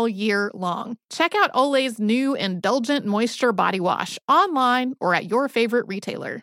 all 0.00 0.08
year 0.08 0.50
long. 0.54 0.96
Check 1.10 1.34
out 1.34 1.52
Olay's 1.52 1.98
new 1.98 2.34
Indulgent 2.34 3.04
Moisture 3.04 3.52
Body 3.52 3.80
Wash 3.80 4.18
online 4.28 4.94
or 4.98 5.14
at 5.14 5.28
your 5.30 5.46
favorite 5.48 5.86
retailer. 5.88 6.42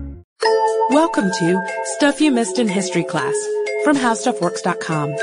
Welcome 0.91 1.31
to 1.31 1.61
Stuff 1.95 2.19
You 2.19 2.31
Missed 2.31 2.59
in 2.59 2.67
History 2.67 3.05
Class 3.05 3.33
from 3.85 3.95
HowStuffWorks.com. 3.95 5.15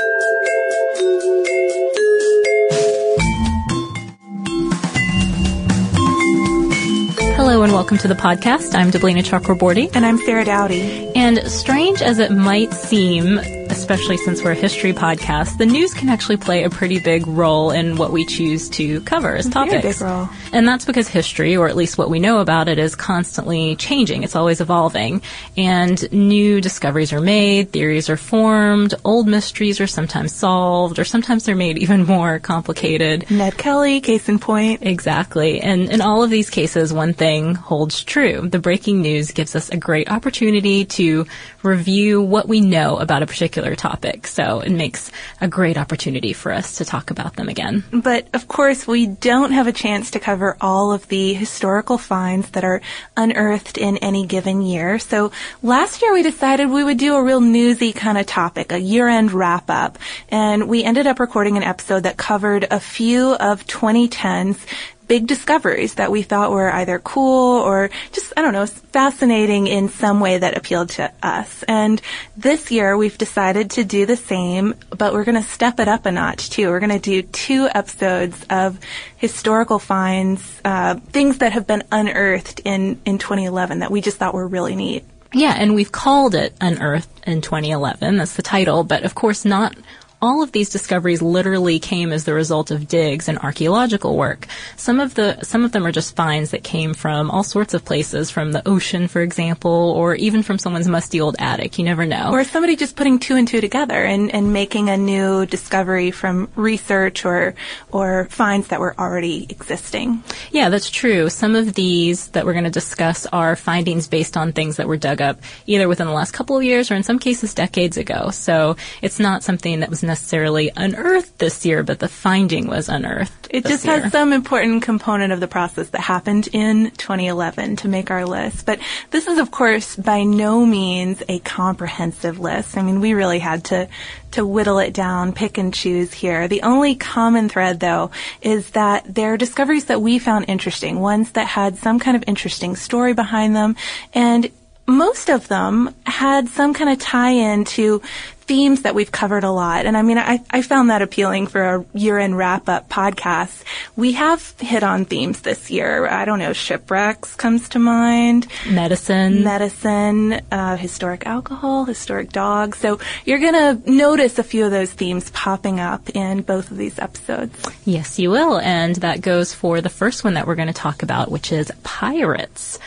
Hello 7.35 7.61
and 7.61 7.71
welcome 7.71 7.99
to 7.99 8.07
the 8.07 8.15
podcast. 8.15 8.73
I'm 8.73 8.89
Deblina 8.89 9.23
Chakraborty. 9.23 9.91
And 9.93 10.07
I'm 10.07 10.17
Sarah 10.17 10.43
Dowdy. 10.43 11.11
And 11.15 11.37
strange 11.51 12.01
as 12.01 12.17
it 12.17 12.31
might 12.31 12.73
seem, 12.73 13.39
especially 13.69 14.17
since 14.17 14.43
we're 14.43 14.51
a 14.51 14.55
history 14.55 14.93
podcast, 14.93 15.57
the 15.57 15.65
news 15.65 15.93
can 15.93 16.09
actually 16.09 16.37
play 16.37 16.63
a 16.63 16.69
pretty 16.69 16.99
big 16.99 17.27
role 17.27 17.71
in 17.71 17.95
what 17.95 18.11
we 18.11 18.25
choose 18.25 18.69
to 18.69 19.01
cover 19.01 19.35
as 19.35 19.47
topics. 19.47 19.81
Very 19.81 19.93
big 19.93 20.01
role. 20.01 20.29
And 20.53 20.67
that's 20.67 20.85
because 20.85 21.07
history, 21.07 21.55
or 21.55 21.67
at 21.67 21.75
least 21.75 21.97
what 21.97 22.09
we 22.09 22.19
know 22.19 22.39
about 22.39 22.67
it, 22.67 22.79
is 22.79 22.95
constantly 22.95 23.75
changing. 23.75 24.23
It's 24.23 24.35
always 24.35 24.61
evolving. 24.61 25.21
And 25.57 26.11
new 26.11 26.61
discoveries 26.61 27.13
are 27.13 27.21
made, 27.21 27.71
theories 27.71 28.09
are 28.09 28.17
formed, 28.17 28.93
old 29.03 29.27
mysteries 29.27 29.79
are 29.79 29.87
sometimes 29.87 30.33
solved, 30.33 30.99
or 30.99 31.05
sometimes 31.05 31.45
they're 31.45 31.55
made 31.55 31.77
even 31.77 32.05
more 32.05 32.39
complicated. 32.39 33.29
Ned 33.29 33.57
Kelly, 33.57 34.01
case 34.01 34.29
in 34.29 34.39
point. 34.39 34.81
Exactly. 34.81 35.61
And 35.61 35.89
in 35.89 36.01
all 36.01 36.23
of 36.23 36.29
these 36.29 36.49
cases, 36.49 36.93
one 36.93 37.13
thing 37.13 37.55
holds 37.55 38.03
true. 38.03 38.47
The 38.47 38.59
breaking 38.59 39.01
news 39.01 39.31
gives 39.31 39.55
us 39.55 39.69
a 39.69 39.77
great 39.77 40.09
opportunity 40.09 40.85
to 40.85 41.25
review 41.63 42.21
what 42.21 42.47
we 42.47 42.61
know 42.61 42.97
about 42.97 43.21
a 43.21 43.27
particular 43.27 43.58
topic. 43.75 44.27
So 44.27 44.59
it 44.59 44.71
makes 44.71 45.11
a 45.41 45.47
great 45.47 45.77
opportunity 45.77 46.33
for 46.33 46.51
us 46.51 46.77
to 46.77 46.85
talk 46.85 47.11
about 47.11 47.35
them 47.35 47.49
again. 47.49 47.83
But 47.91 48.27
of 48.33 48.47
course, 48.47 48.87
we 48.87 49.07
don't 49.07 49.51
have 49.51 49.67
a 49.67 49.71
chance 49.71 50.11
to 50.11 50.19
cover 50.19 50.57
all 50.61 50.91
of 50.91 51.07
the 51.07 51.33
historical 51.33 51.97
finds 51.97 52.49
that 52.51 52.63
are 52.63 52.81
unearthed 53.17 53.77
in 53.77 53.97
any 53.97 54.25
given 54.25 54.61
year. 54.61 54.99
So 54.99 55.31
last 55.61 56.01
year 56.01 56.13
we 56.13 56.23
decided 56.23 56.69
we 56.69 56.83
would 56.83 56.97
do 56.97 57.15
a 57.15 57.23
real 57.23 57.41
newsy 57.41 57.93
kind 57.93 58.17
of 58.17 58.25
topic, 58.25 58.71
a 58.71 58.79
year-end 58.79 59.31
wrap-up. 59.31 59.97
And 60.29 60.67
we 60.67 60.83
ended 60.83 61.07
up 61.07 61.19
recording 61.19 61.57
an 61.57 61.63
episode 61.63 62.03
that 62.03 62.17
covered 62.17 62.67
a 62.69 62.79
few 62.79 63.33
of 63.35 63.65
2010's 63.67 64.65
big 65.09 65.27
discoveries 65.27 65.95
that 65.95 66.11
we 66.11 66.21
thought 66.21 66.51
were 66.51 66.71
either 66.71 66.99
cool 66.99 67.59
or 67.59 67.89
just, 68.13 68.31
I 68.37 68.43
don't 68.43 68.53
know, 68.53 68.67
fascinating 68.67 69.67
in 69.67 69.89
some 69.89 70.19
way 70.19 70.37
that 70.37 70.55
appealed 70.55 70.89
to 70.91 71.11
us. 71.21 71.63
And 71.63 71.99
this 72.37 72.71
year 72.71 72.95
we've 72.95 73.17
decided 73.17 73.71
to 73.71 73.83
do 73.83 74.05
the 74.05 74.15
same, 74.15 74.75
but 74.95 75.11
we're 75.11 75.25
going 75.25 75.41
to 75.41 75.49
step 75.49 75.79
it 75.79 75.87
up 75.87 76.05
a 76.05 76.11
notch 76.11 76.51
too. 76.51 76.69
We're 76.69 76.79
going 76.79 76.91
to 76.91 76.99
do 76.99 77.23
two 77.23 77.67
episodes 77.73 78.45
of 78.51 78.79
historical 79.17 79.79
finds, 79.79 80.61
uh, 80.63 80.95
things 80.95 81.39
that 81.39 81.53
have 81.53 81.65
been 81.65 81.83
unearthed 81.91 82.61
in, 82.63 83.01
in 83.03 83.17
2011 83.17 83.79
that 83.79 83.91
we 83.91 84.01
just 84.01 84.17
thought 84.17 84.35
were 84.35 84.47
really 84.47 84.75
neat. 84.75 85.03
Yeah, 85.33 85.55
and 85.57 85.75
we've 85.75 85.91
called 85.91 86.33
it 86.33 86.55
Unearthed 86.61 87.27
in 87.27 87.41
2011. 87.41 88.17
That's 88.17 88.35
the 88.35 88.41
title, 88.41 88.83
but 88.83 89.03
of 89.03 89.13
course 89.13 89.43
not 89.43 89.75
all 90.21 90.43
of 90.43 90.51
these 90.51 90.69
discoveries 90.69 91.21
literally 91.21 91.79
came 91.79 92.11
as 92.11 92.25
the 92.25 92.33
result 92.33 92.71
of 92.71 92.87
digs 92.87 93.29
and 93.29 93.37
archaeological 93.39 94.17
work. 94.17 94.47
Some 94.75 94.99
of 94.99 95.15
the 95.15 95.39
some 95.43 95.63
of 95.63 95.71
them 95.71 95.85
are 95.85 95.91
just 95.91 96.15
finds 96.15 96.51
that 96.51 96.63
came 96.63 96.93
from 96.93 97.31
all 97.31 97.43
sorts 97.43 97.73
of 97.73 97.85
places, 97.85 98.29
from 98.29 98.51
the 98.51 98.67
ocean, 98.67 99.07
for 99.07 99.21
example, 99.21 99.93
or 99.95 100.15
even 100.15 100.43
from 100.43 100.59
someone's 100.59 100.87
musty 100.87 101.21
old 101.21 101.35
attic. 101.39 101.77
You 101.77 101.85
never 101.85 102.05
know. 102.05 102.31
Or 102.31 102.43
somebody 102.43 102.75
just 102.75 102.95
putting 102.95 103.19
two 103.19 103.35
and 103.35 103.47
two 103.47 103.61
together 103.61 104.03
and, 104.03 104.33
and 104.33 104.51
making 104.51 104.89
a 104.89 104.97
new 104.97 105.45
discovery 105.45 106.11
from 106.11 106.49
research 106.55 107.23
or 107.23 107.55
or 107.91 108.27
finds 108.29 108.67
that 108.67 108.79
were 108.79 108.99
already 108.99 109.45
existing. 109.49 110.23
Yeah, 110.51 110.69
that's 110.69 110.89
true. 110.89 111.29
Some 111.29 111.55
of 111.55 111.73
these 111.73 112.27
that 112.29 112.45
we're 112.45 112.53
going 112.53 112.65
to 112.65 112.69
discuss 112.69 113.25
are 113.27 113.55
findings 113.55 114.07
based 114.07 114.35
on 114.35 114.51
things 114.51 114.77
that 114.77 114.87
were 114.87 114.97
dug 114.97 115.21
up 115.21 115.39
either 115.65 115.87
within 115.87 116.07
the 116.07 116.13
last 116.13 116.31
couple 116.31 116.57
of 116.57 116.63
years 116.63 116.91
or 116.91 116.95
in 116.95 117.03
some 117.03 117.19
cases 117.19 117.53
decades 117.53 117.95
ago. 117.95 118.31
So 118.31 118.75
it's 119.01 119.19
not 119.19 119.43
something 119.43 119.79
that 119.79 119.89
was 119.89 120.03
necessarily 120.09 120.71
unearthed 120.75 121.37
this 121.37 121.65
year, 121.65 121.83
but 121.83 121.99
the 121.99 122.07
finding 122.07 122.67
was 122.67 122.89
unearthed. 122.89 123.47
It 123.51 123.65
just 123.65 123.85
year. 123.85 124.01
has 124.01 124.11
some 124.11 124.33
important 124.33 124.81
component 124.81 125.31
of 125.31 125.39
the 125.39 125.47
process 125.47 125.89
that 125.89 126.01
happened 126.01 126.49
in 126.51 126.91
2011 126.97 127.77
to 127.77 127.87
make 127.87 128.09
our 128.09 128.25
list. 128.25 128.65
But 128.65 128.79
this 129.11 129.27
is, 129.27 129.37
of 129.37 129.51
course, 129.51 129.95
by 129.95 130.23
no 130.23 130.65
means 130.65 131.21
a 131.29 131.39
comprehensive 131.39 132.39
list. 132.39 132.75
I 132.75 132.81
mean, 132.81 132.99
we 132.99 133.13
really 133.13 133.39
had 133.39 133.63
to 133.65 133.87
to 134.31 134.45
whittle 134.45 134.77
it 134.77 134.93
down, 134.93 135.33
pick 135.33 135.57
and 135.57 135.73
choose 135.73 136.13
here. 136.13 136.47
The 136.47 136.61
only 136.61 136.95
common 136.95 137.49
thread, 137.49 137.79
though, 137.79 138.11
is 138.41 138.69
that 138.71 139.15
there 139.15 139.33
are 139.33 139.37
discoveries 139.37 139.85
that 139.85 140.01
we 140.01 140.19
found 140.19 140.45
interesting, 140.47 140.99
ones 140.99 141.31
that 141.31 141.47
had 141.47 141.77
some 141.77 141.97
kind 141.99 142.15
of 142.15 142.23
interesting 142.27 142.75
story 142.75 143.13
behind 143.13 143.55
them, 143.55 143.75
and 144.13 144.51
most 144.89 145.29
of 145.29 145.47
them 145.47 145.93
had 146.05 146.49
some 146.49 146.73
kind 146.73 146.89
of 146.89 146.99
tie-in 146.99 147.63
to 147.63 148.01
themes 148.49 148.81
that 148.81 148.95
we've 148.95 149.11
covered 149.11 149.43
a 149.43 149.51
lot. 149.51 149.85
And 149.85 149.95
I 149.95 150.01
mean, 150.01 150.17
I, 150.17 150.41
I 150.49 150.63
found 150.63 150.89
that 150.89 151.03
appealing 151.03 151.45
for 151.45 151.61
a 151.61 151.85
year-end 151.93 152.35
wrap-up 152.35 152.89
podcast. 152.89 153.63
We 153.95 154.13
have 154.13 154.41
hit 154.59 154.81
on 154.81 155.05
themes 155.05 155.41
this 155.41 155.69
year. 155.69 156.07
I 156.07 156.25
don't 156.25 156.39
know, 156.39 156.53
shipwrecks 156.53 157.35
comes 157.35 157.69
to 157.69 157.79
mind. 157.79 158.47
Medicine. 158.67 159.43
Medicine, 159.43 160.41
uh, 160.51 160.77
historic 160.77 161.27
alcohol, 161.27 161.85
historic 161.85 162.31
dogs. 162.31 162.79
So 162.79 162.99
you're 163.23 163.37
gonna 163.37 163.79
notice 163.85 164.39
a 164.39 164.43
few 164.43 164.65
of 164.65 164.71
those 164.71 164.91
themes 164.91 165.29
popping 165.29 165.79
up 165.79 166.09
in 166.15 166.41
both 166.41 166.71
of 166.71 166.77
these 166.77 166.97
episodes. 166.97 167.53
Yes, 167.85 168.17
you 168.17 168.31
will. 168.31 168.57
And 168.57 168.95
that 168.97 169.21
goes 169.21 169.53
for 169.53 169.79
the 169.79 169.89
first 169.89 170.23
one 170.23 170.33
that 170.33 170.47
we're 170.47 170.55
going 170.55 170.73
to 170.73 170.73
talk 170.73 171.03
about, 171.03 171.29
which 171.29 171.51
is 171.51 171.71
pirates. 171.83 172.79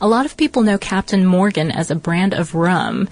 A 0.00 0.06
lot 0.06 0.26
of 0.26 0.36
people 0.36 0.62
know 0.62 0.78
Captain 0.78 1.26
Morgan 1.26 1.72
as 1.72 1.90
a 1.90 1.96
brand 1.96 2.34
of 2.34 2.54
rum. 2.54 3.08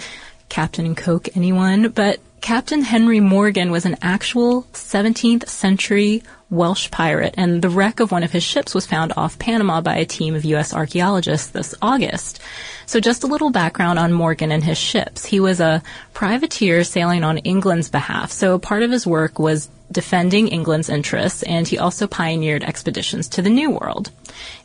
Captain 0.48 0.94
Coke, 0.94 1.28
anyone? 1.37 1.88
But 1.88 2.20
Captain 2.40 2.82
Henry 2.82 3.20
Morgan 3.20 3.70
was 3.70 3.87
an 3.87 3.96
actual 4.02 4.62
17th 4.72 5.48
century 5.48 6.22
Welsh 6.48 6.90
pirate, 6.93 7.34
and 7.37 7.60
the 7.60 7.69
wreck 7.69 7.98
of 7.98 8.12
one 8.12 8.22
of 8.22 8.31
his 8.31 8.44
ships 8.44 8.72
was 8.72 8.87
found 8.87 9.12
off 9.16 9.38
Panama 9.38 9.81
by 9.81 9.96
a 9.96 10.04
team 10.04 10.37
of 10.37 10.44
U.S. 10.44 10.72
archaeologists 10.72 11.48
this 11.48 11.75
August. 11.82 12.40
So 12.87 13.00
just 13.00 13.25
a 13.25 13.26
little 13.26 13.50
background 13.50 13.98
on 13.98 14.12
Morgan 14.12 14.52
and 14.52 14.62
his 14.62 14.78
ships. 14.78 15.25
He 15.25 15.40
was 15.40 15.58
a 15.58 15.82
privateer 16.14 16.84
sailing 16.84 17.25
on 17.25 17.38
England's 17.38 17.90
behalf, 17.90 18.31
so 18.31 18.60
part 18.60 18.84
of 18.84 18.92
his 18.92 19.06
work 19.06 19.40
was 19.40 19.69
defending 19.90 20.48
England's 20.48 20.88
interests, 20.88 21.42
and 21.44 21.66
he 21.66 21.78
also 21.78 22.06
pioneered 22.06 22.64
expeditions 22.64 23.28
to 23.28 23.42
the 23.42 23.50
New 23.50 23.70
World. 23.70 24.10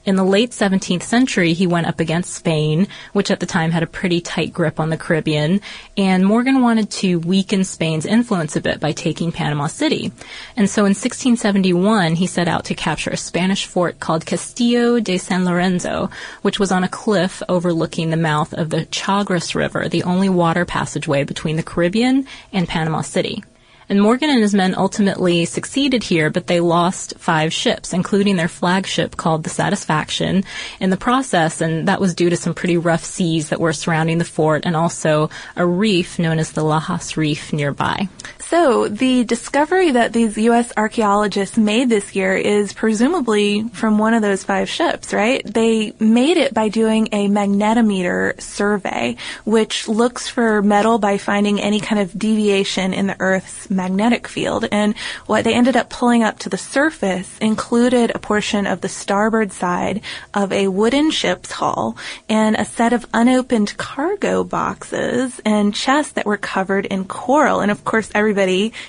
In 0.03 0.15
the 0.15 0.23
late 0.23 0.49
17th 0.49 1.03
century, 1.03 1.53
he 1.53 1.67
went 1.67 1.85
up 1.85 1.99
against 1.99 2.33
Spain, 2.33 2.87
which 3.13 3.29
at 3.29 3.39
the 3.39 3.45
time 3.45 3.69
had 3.69 3.83
a 3.83 3.87
pretty 3.87 4.19
tight 4.19 4.51
grip 4.51 4.79
on 4.79 4.89
the 4.89 4.97
Caribbean, 4.97 5.61
and 5.95 6.25
Morgan 6.25 6.61
wanted 6.61 6.89
to 6.91 7.19
weaken 7.19 7.63
Spain's 7.63 8.05
influence 8.05 8.55
a 8.55 8.61
bit 8.61 8.79
by 8.79 8.93
taking 8.93 9.31
Panama 9.31 9.67
City. 9.67 10.11
And 10.57 10.69
so 10.69 10.81
in 10.81 10.95
1671, 10.95 12.15
he 12.15 12.25
set 12.25 12.47
out 12.47 12.65
to 12.65 12.75
capture 12.75 13.11
a 13.11 13.17
Spanish 13.17 13.65
fort 13.65 13.99
called 13.99 14.25
Castillo 14.25 14.99
de 14.99 15.17
San 15.19 15.45
Lorenzo, 15.45 16.09
which 16.41 16.59
was 16.59 16.71
on 16.71 16.83
a 16.83 16.89
cliff 16.89 17.43
overlooking 17.47 18.09
the 18.09 18.17
mouth 18.17 18.53
of 18.53 18.71
the 18.71 18.87
Chagres 18.91 19.53
River, 19.53 19.87
the 19.87 20.03
only 20.03 20.29
water 20.29 20.65
passageway 20.65 21.23
between 21.23 21.57
the 21.57 21.63
Caribbean 21.63 22.25
and 22.51 22.67
Panama 22.67 23.01
City. 23.01 23.43
And 23.91 24.01
Morgan 24.01 24.29
and 24.29 24.39
his 24.39 24.53
men 24.53 24.73
ultimately 24.73 25.43
succeeded 25.43 26.01
here, 26.01 26.29
but 26.29 26.47
they 26.47 26.61
lost 26.61 27.13
five 27.17 27.51
ships, 27.51 27.91
including 27.91 28.37
their 28.37 28.47
flagship 28.47 29.17
called 29.17 29.43
the 29.43 29.49
Satisfaction 29.49 30.45
in 30.79 30.91
the 30.91 30.95
process, 30.95 31.59
and 31.59 31.89
that 31.89 31.99
was 31.99 32.15
due 32.15 32.29
to 32.29 32.37
some 32.37 32.53
pretty 32.53 32.77
rough 32.77 33.03
seas 33.03 33.49
that 33.49 33.59
were 33.59 33.73
surrounding 33.73 34.17
the 34.17 34.23
fort 34.23 34.63
and 34.65 34.77
also 34.77 35.29
a 35.57 35.65
reef 35.65 36.17
known 36.19 36.39
as 36.39 36.53
the 36.53 36.61
Lajas 36.61 37.17
Reef 37.17 37.51
nearby. 37.51 38.07
So 38.51 38.89
the 38.89 39.23
discovery 39.23 39.91
that 39.91 40.11
these 40.11 40.37
U.S. 40.37 40.73
archaeologists 40.75 41.55
made 41.55 41.87
this 41.87 42.13
year 42.13 42.35
is 42.35 42.73
presumably 42.73 43.69
from 43.69 43.97
one 43.97 44.13
of 44.13 44.21
those 44.21 44.43
five 44.43 44.67
ships, 44.67 45.13
right? 45.13 45.41
They 45.45 45.93
made 46.01 46.35
it 46.35 46.53
by 46.53 46.67
doing 46.67 47.07
a 47.13 47.29
magnetometer 47.29 48.41
survey, 48.41 49.15
which 49.45 49.87
looks 49.87 50.27
for 50.27 50.61
metal 50.61 50.99
by 50.99 51.17
finding 51.17 51.61
any 51.61 51.79
kind 51.79 52.01
of 52.01 52.19
deviation 52.19 52.93
in 52.93 53.07
the 53.07 53.15
Earth's 53.21 53.69
magnetic 53.69 54.27
field. 54.27 54.65
And 54.69 54.97
what 55.27 55.45
they 55.45 55.53
ended 55.53 55.77
up 55.77 55.89
pulling 55.89 56.21
up 56.21 56.39
to 56.39 56.49
the 56.49 56.57
surface 56.57 57.37
included 57.37 58.11
a 58.13 58.19
portion 58.19 58.67
of 58.67 58.81
the 58.81 58.89
starboard 58.89 59.53
side 59.53 60.01
of 60.33 60.51
a 60.51 60.67
wooden 60.67 61.09
ship's 61.09 61.53
hull 61.53 61.95
and 62.27 62.57
a 62.57 62.65
set 62.65 62.91
of 62.91 63.05
unopened 63.13 63.77
cargo 63.77 64.43
boxes 64.43 65.39
and 65.45 65.73
chests 65.73 66.11
that 66.11 66.25
were 66.25 66.35
covered 66.35 66.85
in 66.87 67.05
coral. 67.05 67.61
And 67.61 67.71
of 67.71 67.85
course, 67.85 68.11
everybody 68.13 68.40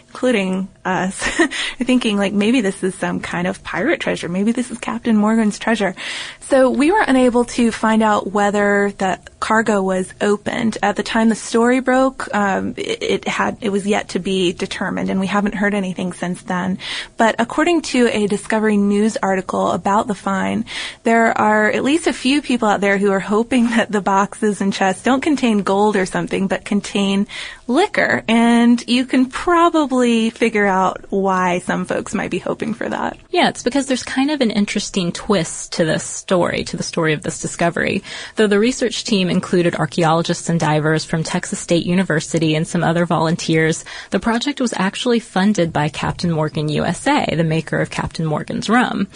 including 0.09 0.69
us, 0.85 1.17
thinking 1.79 2.17
like 2.17 2.33
maybe 2.33 2.61
this 2.61 2.83
is 2.83 2.95
some 2.95 3.21
kind 3.21 3.47
of 3.47 3.63
pirate 3.63 4.01
treasure. 4.01 4.29
Maybe 4.29 4.53
this 4.53 4.71
is 4.71 4.79
Captain 4.79 5.17
Morgan's 5.17 5.59
treasure. 5.59 5.95
So 6.41 6.71
we 6.71 6.91
were 6.91 7.05
unable 7.07 7.45
to 7.47 7.71
find 7.71 8.03
out 8.03 8.31
whether 8.31 8.93
the 8.99 9.19
cargo 9.41 9.83
was 9.83 10.13
opened 10.21 10.79
at 10.83 10.97
the 10.97 11.03
time 11.03 11.29
the 11.29 11.35
story 11.35 11.81
broke. 11.81 12.33
Um, 12.35 12.75
it, 12.77 13.03
it, 13.03 13.29
had 13.29 13.59
it 13.61 13.71
was 13.71 13.87
yet 13.87 14.11
to 14.11 14.19
be 14.19 14.53
determined, 14.53 15.09
and 15.09 15.21
we 15.21 15.27
haven't 15.27 15.55
heard 15.55 15.75
anything 15.75 16.13
since 16.13 16.43
then. 16.43 16.79
But 17.17 17.37
according 17.39 17.83
to 17.83 18.09
a 18.09 18.27
Discovery 18.27 18.77
News 18.77 19.17
article 19.17 19.71
about 19.71 20.09
the 20.09 20.15
find, 20.15 20.65
there 21.05 21.37
are 21.39 21.71
at 21.71 21.85
least 21.85 22.07
a 22.07 22.13
few 22.13 22.43
people 22.43 22.69
out 22.69 22.81
there 22.81 22.99
who 22.99 23.13
are 23.13 23.21
hoping 23.21 23.67
that 23.71 23.91
the 23.91 24.01
boxes 24.01 24.61
and 24.61 24.73
chests 24.73 25.03
don't 25.03 25.23
contain 25.23 25.63
gold 25.63 25.97
or 25.97 26.07
something, 26.07 26.49
but 26.49 26.65
contain 26.65 27.27
liquor. 27.67 28.25
And 28.29 28.83
you 28.89 29.07
can 29.07 29.27
probably 29.27 30.31
figure 30.31 30.67
out 30.67 30.72
why 31.11 31.59
some 31.61 31.85
folks 31.85 32.15
might 32.15 32.31
be 32.31 32.39
hoping 32.39 32.75
for 32.75 32.89
that. 32.89 33.17
Yeah, 33.31 33.49
it's 33.49 33.63
because 33.63 33.87
there's 33.87 34.03
kind 34.03 34.31
of 34.31 34.41
an 34.41 34.51
interesting 34.51 35.13
twist 35.13 35.73
to 35.75 35.85
this 35.85 36.05
story, 36.05 36.65
to 36.65 36.77
the 36.77 36.83
story 36.83 37.13
of 37.13 37.23
this 37.23 37.41
discovery. 37.41 38.03
Though 38.37 38.47
the 38.47 38.59
research 38.59 39.05
team 39.05 39.31
included 39.31 39.75
archaeologists 39.75 40.49
and 40.49 40.59
divers 40.59 41.05
from 41.05 41.23
Texas 41.23 41.59
State 41.59 41.87
University 41.87 42.55
and 42.55 42.67
some 42.67 42.83
other 42.83 43.07
volunteers, 43.07 43.85
the 44.11 44.21
project 44.21 44.61
was 44.61 44.75
actually 44.77 45.21
funded 45.21 45.73
by 45.73 45.89
Captain 45.89 46.31
Morgan 46.31 46.69
USA, 46.69 47.27
the 47.35 47.45
maker 47.45 47.81
of 47.81 47.91
Captain 47.91 48.27
Morgan's 48.27 48.69
rum. 48.69 49.09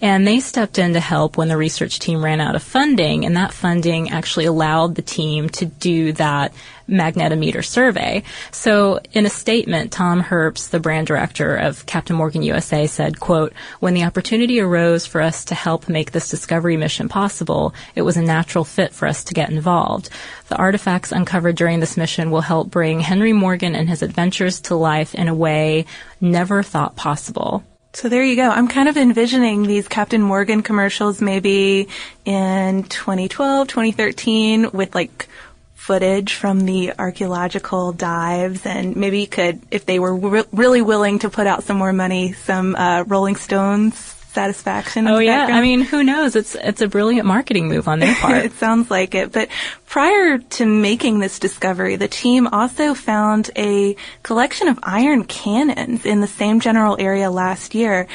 And 0.00 0.26
they 0.26 0.40
stepped 0.40 0.78
in 0.78 0.94
to 0.94 1.00
help 1.00 1.36
when 1.36 1.48
the 1.48 1.56
research 1.56 1.98
team 1.98 2.24
ran 2.24 2.40
out 2.40 2.56
of 2.56 2.62
funding, 2.62 3.24
and 3.24 3.36
that 3.36 3.52
funding 3.52 4.10
actually 4.10 4.46
allowed 4.46 4.94
the 4.94 5.02
team 5.02 5.48
to 5.50 5.66
do 5.66 6.12
that 6.12 6.52
magnetometer 6.88 7.64
survey. 7.64 8.22
So 8.50 9.00
in 9.12 9.26
a 9.26 9.30
statement, 9.30 9.92
Tom 9.92 10.22
Herbst, 10.22 10.70
the 10.70 10.80
brand 10.80 11.06
director 11.06 11.56
of 11.56 11.86
Captain 11.86 12.16
Morgan 12.16 12.42
USA 12.42 12.86
said, 12.86 13.20
quote, 13.20 13.52
when 13.80 13.94
the 13.94 14.04
opportunity 14.04 14.60
arose 14.60 15.06
for 15.06 15.20
us 15.20 15.44
to 15.46 15.54
help 15.54 15.88
make 15.88 16.12
this 16.12 16.28
discovery 16.28 16.76
mission 16.76 17.08
possible, 17.08 17.74
it 17.94 18.02
was 18.02 18.16
a 18.16 18.22
natural 18.22 18.64
fit 18.64 18.92
for 18.92 19.06
us 19.06 19.24
to 19.24 19.34
get 19.34 19.50
involved. 19.50 20.08
The 20.48 20.56
artifacts 20.56 21.12
uncovered 21.12 21.56
during 21.56 21.80
this 21.80 21.96
mission 21.96 22.30
will 22.30 22.40
help 22.40 22.70
bring 22.70 23.00
Henry 23.00 23.32
Morgan 23.32 23.74
and 23.74 23.88
his 23.88 24.02
adventures 24.02 24.60
to 24.62 24.74
life 24.74 25.14
in 25.14 25.28
a 25.28 25.34
way 25.34 25.86
never 26.20 26.62
thought 26.62 26.96
possible. 26.96 27.64
So 27.94 28.08
there 28.08 28.24
you 28.24 28.36
go. 28.36 28.48
I'm 28.48 28.68
kind 28.68 28.88
of 28.88 28.96
envisioning 28.96 29.64
these 29.64 29.86
Captain 29.86 30.22
Morgan 30.22 30.62
commercials 30.62 31.20
maybe 31.20 31.88
in 32.24 32.84
2012, 32.84 33.68
2013 33.68 34.70
with 34.72 34.94
like 34.94 35.28
footage 35.82 36.34
from 36.34 36.60
the 36.60 36.92
archaeological 36.96 37.92
dives 37.92 38.64
and 38.64 38.94
maybe 38.94 39.20
you 39.20 39.26
could, 39.26 39.60
if 39.72 39.84
they 39.84 39.98
were 39.98 40.14
re- 40.14 40.44
really 40.52 40.80
willing 40.80 41.18
to 41.18 41.28
put 41.28 41.48
out 41.48 41.64
some 41.64 41.76
more 41.76 41.92
money, 41.92 42.32
some 42.34 42.76
uh, 42.76 43.02
Rolling 43.02 43.34
Stones 43.34 43.96
satisfaction. 44.32 45.08
Oh 45.08 45.18
yeah, 45.18 45.40
background. 45.40 45.58
I 45.58 45.62
mean, 45.62 45.80
who 45.82 46.04
knows? 46.04 46.36
It's 46.36 46.54
it's 46.54 46.80
a 46.80 46.88
brilliant 46.88 47.26
marketing 47.26 47.68
move 47.68 47.88
on 47.88 47.98
their 47.98 48.14
part. 48.20 48.44
it 48.44 48.52
sounds 48.52 48.90
like 48.90 49.14
it. 49.14 49.32
But 49.32 49.48
prior 49.86 50.38
to 50.38 50.66
making 50.66 51.18
this 51.18 51.38
discovery, 51.38 51.96
the 51.96 52.08
team 52.08 52.46
also 52.46 52.94
found 52.94 53.50
a 53.56 53.96
collection 54.22 54.68
of 54.68 54.78
iron 54.82 55.24
cannons 55.24 56.06
in 56.06 56.20
the 56.20 56.26
same 56.28 56.60
general 56.60 56.96
area 56.98 57.28
last 57.28 57.74
year. 57.74 58.06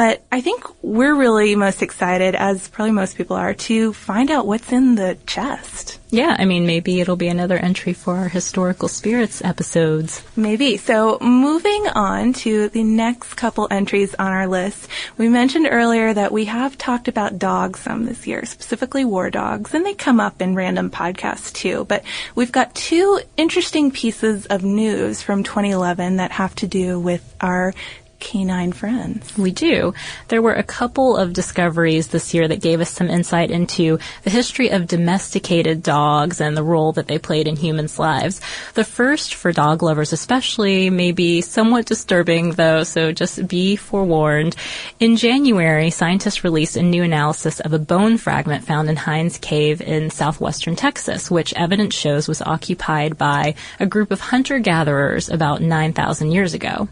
But 0.00 0.22
I 0.32 0.40
think 0.40 0.64
we're 0.80 1.14
really 1.14 1.54
most 1.56 1.82
excited, 1.82 2.34
as 2.34 2.68
probably 2.68 2.92
most 2.92 3.18
people 3.18 3.36
are, 3.36 3.52
to 3.52 3.92
find 3.92 4.30
out 4.30 4.46
what's 4.46 4.72
in 4.72 4.94
the 4.94 5.18
chest. 5.26 5.98
Yeah, 6.08 6.34
I 6.38 6.46
mean, 6.46 6.66
maybe 6.66 7.00
it'll 7.00 7.16
be 7.16 7.28
another 7.28 7.56
entry 7.56 7.92
for 7.92 8.16
our 8.16 8.28
historical 8.28 8.88
spirits 8.88 9.44
episodes. 9.44 10.22
Maybe. 10.34 10.78
So 10.78 11.18
moving 11.20 11.86
on 11.88 12.32
to 12.32 12.70
the 12.70 12.82
next 12.82 13.34
couple 13.34 13.68
entries 13.70 14.14
on 14.14 14.32
our 14.32 14.48
list, 14.48 14.88
we 15.18 15.28
mentioned 15.28 15.68
earlier 15.70 16.12
that 16.12 16.32
we 16.32 16.46
have 16.46 16.78
talked 16.78 17.06
about 17.06 17.38
dogs 17.38 17.80
some 17.80 18.06
this 18.06 18.26
year, 18.26 18.44
specifically 18.46 19.04
war 19.04 19.30
dogs, 19.30 19.72
and 19.74 19.84
they 19.86 19.94
come 19.94 20.18
up 20.18 20.42
in 20.42 20.56
random 20.56 20.90
podcasts 20.90 21.52
too. 21.52 21.84
But 21.84 22.04
we've 22.34 22.50
got 22.50 22.74
two 22.74 23.20
interesting 23.36 23.92
pieces 23.92 24.46
of 24.46 24.64
news 24.64 25.22
from 25.22 25.44
2011 25.44 26.16
that 26.16 26.32
have 26.32 26.54
to 26.56 26.66
do 26.66 26.98
with 26.98 27.36
our 27.40 27.72
canine 28.20 28.72
friends. 28.72 29.36
We 29.36 29.50
do. 29.50 29.94
There 30.28 30.42
were 30.42 30.54
a 30.54 30.62
couple 30.62 31.16
of 31.16 31.32
discoveries 31.32 32.08
this 32.08 32.32
year 32.32 32.46
that 32.46 32.60
gave 32.60 32.80
us 32.80 32.90
some 32.90 33.08
insight 33.08 33.50
into 33.50 33.98
the 34.22 34.30
history 34.30 34.68
of 34.68 34.86
domesticated 34.86 35.82
dogs 35.82 36.40
and 36.40 36.56
the 36.56 36.62
role 36.62 36.92
that 36.92 37.08
they 37.08 37.18
played 37.18 37.48
in 37.48 37.56
humans' 37.56 37.98
lives. 37.98 38.40
The 38.74 38.84
first, 38.84 39.34
for 39.34 39.52
dog 39.52 39.82
lovers 39.82 40.12
especially, 40.12 40.90
may 40.90 41.12
be 41.12 41.40
somewhat 41.40 41.86
disturbing 41.86 42.52
though, 42.52 42.84
so 42.84 43.12
just 43.12 43.48
be 43.48 43.76
forewarned. 43.76 44.54
In 45.00 45.16
January, 45.16 45.90
scientists 45.90 46.44
released 46.44 46.76
a 46.76 46.82
new 46.82 47.02
analysis 47.02 47.60
of 47.60 47.72
a 47.72 47.78
bone 47.78 48.18
fragment 48.18 48.64
found 48.64 48.88
in 48.88 48.96
Hinds 48.96 49.38
Cave 49.38 49.80
in 49.80 50.10
southwestern 50.10 50.76
Texas, 50.76 51.30
which 51.30 51.54
evidence 51.54 51.94
shows 51.94 52.28
was 52.28 52.42
occupied 52.42 53.16
by 53.16 53.54
a 53.78 53.86
group 53.86 54.10
of 54.10 54.20
hunter-gatherers 54.20 55.28
about 55.28 55.62
9,000 55.62 56.30
years 56.30 56.54
ago. 56.54 56.88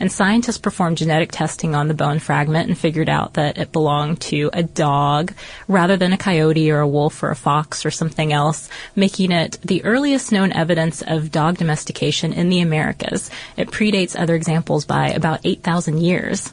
And 0.00 0.10
scientists 0.10 0.58
performed 0.58 0.98
genetic 0.98 1.32
testing 1.32 1.74
on 1.74 1.88
the 1.88 1.94
bone 1.94 2.18
fragment 2.18 2.68
and 2.68 2.78
figured 2.78 3.08
out 3.08 3.34
that 3.34 3.58
it 3.58 3.72
belonged 3.72 4.20
to 4.22 4.50
a 4.52 4.62
dog 4.62 5.32
rather 5.66 5.96
than 5.96 6.12
a 6.12 6.18
coyote 6.18 6.70
or 6.70 6.80
a 6.80 6.88
wolf 6.88 7.22
or 7.22 7.30
a 7.30 7.36
fox 7.36 7.84
or 7.86 7.90
something 7.90 8.32
else, 8.32 8.68
making 8.94 9.32
it 9.32 9.58
the 9.62 9.84
earliest 9.84 10.32
known 10.32 10.52
evidence 10.52 11.02
of 11.02 11.32
dog 11.32 11.58
domestication 11.58 12.32
in 12.32 12.48
the 12.48 12.60
Americas. 12.60 13.30
It 13.56 13.70
predates 13.70 14.18
other 14.18 14.34
examples 14.34 14.84
by 14.84 15.08
about 15.08 15.40
8,000 15.44 15.98
years 15.98 16.52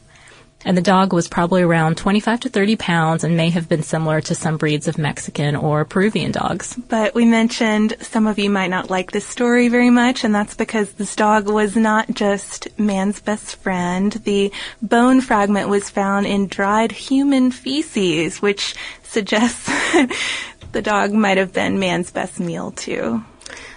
and 0.65 0.75
the 0.75 0.81
dog 0.81 1.13
was 1.13 1.27
probably 1.27 1.61
around 1.61 1.95
25 1.95 2.41
to 2.41 2.49
30 2.49 2.75
pounds 2.75 3.23
and 3.23 3.37
may 3.37 3.51
have 3.51 3.69
been 3.69 3.83
similar 3.83 4.19
to 4.21 4.33
some 4.35 4.57
breeds 4.57 4.87
of 4.87 4.97
Mexican 4.97 5.55
or 5.55 5.85
Peruvian 5.85 6.31
dogs. 6.31 6.75
But 6.89 7.13
we 7.13 7.23
mentioned 7.23 7.95
some 8.01 8.25
of 8.25 8.39
you 8.39 8.49
might 8.49 8.71
not 8.71 8.89
like 8.89 9.11
this 9.11 9.27
story 9.27 9.69
very 9.69 9.91
much, 9.91 10.23
and 10.23 10.33
that's 10.33 10.55
because 10.55 10.93
this 10.93 11.15
dog 11.15 11.47
was 11.47 11.75
not 11.75 12.09
just 12.09 12.67
man's 12.79 13.21
best 13.21 13.57
friend. 13.57 14.11
The 14.11 14.51
bone 14.81 15.21
fragment 15.21 15.69
was 15.69 15.89
found 15.89 16.25
in 16.25 16.47
dried 16.47 16.91
human 16.91 17.51
feces, 17.51 18.41
which 18.41 18.75
suggests 19.03 19.69
the 20.71 20.81
dog 20.81 21.13
might 21.13 21.37
have 21.37 21.53
been 21.53 21.79
man's 21.79 22.09
best 22.09 22.39
meal 22.39 22.71
too. 22.71 23.23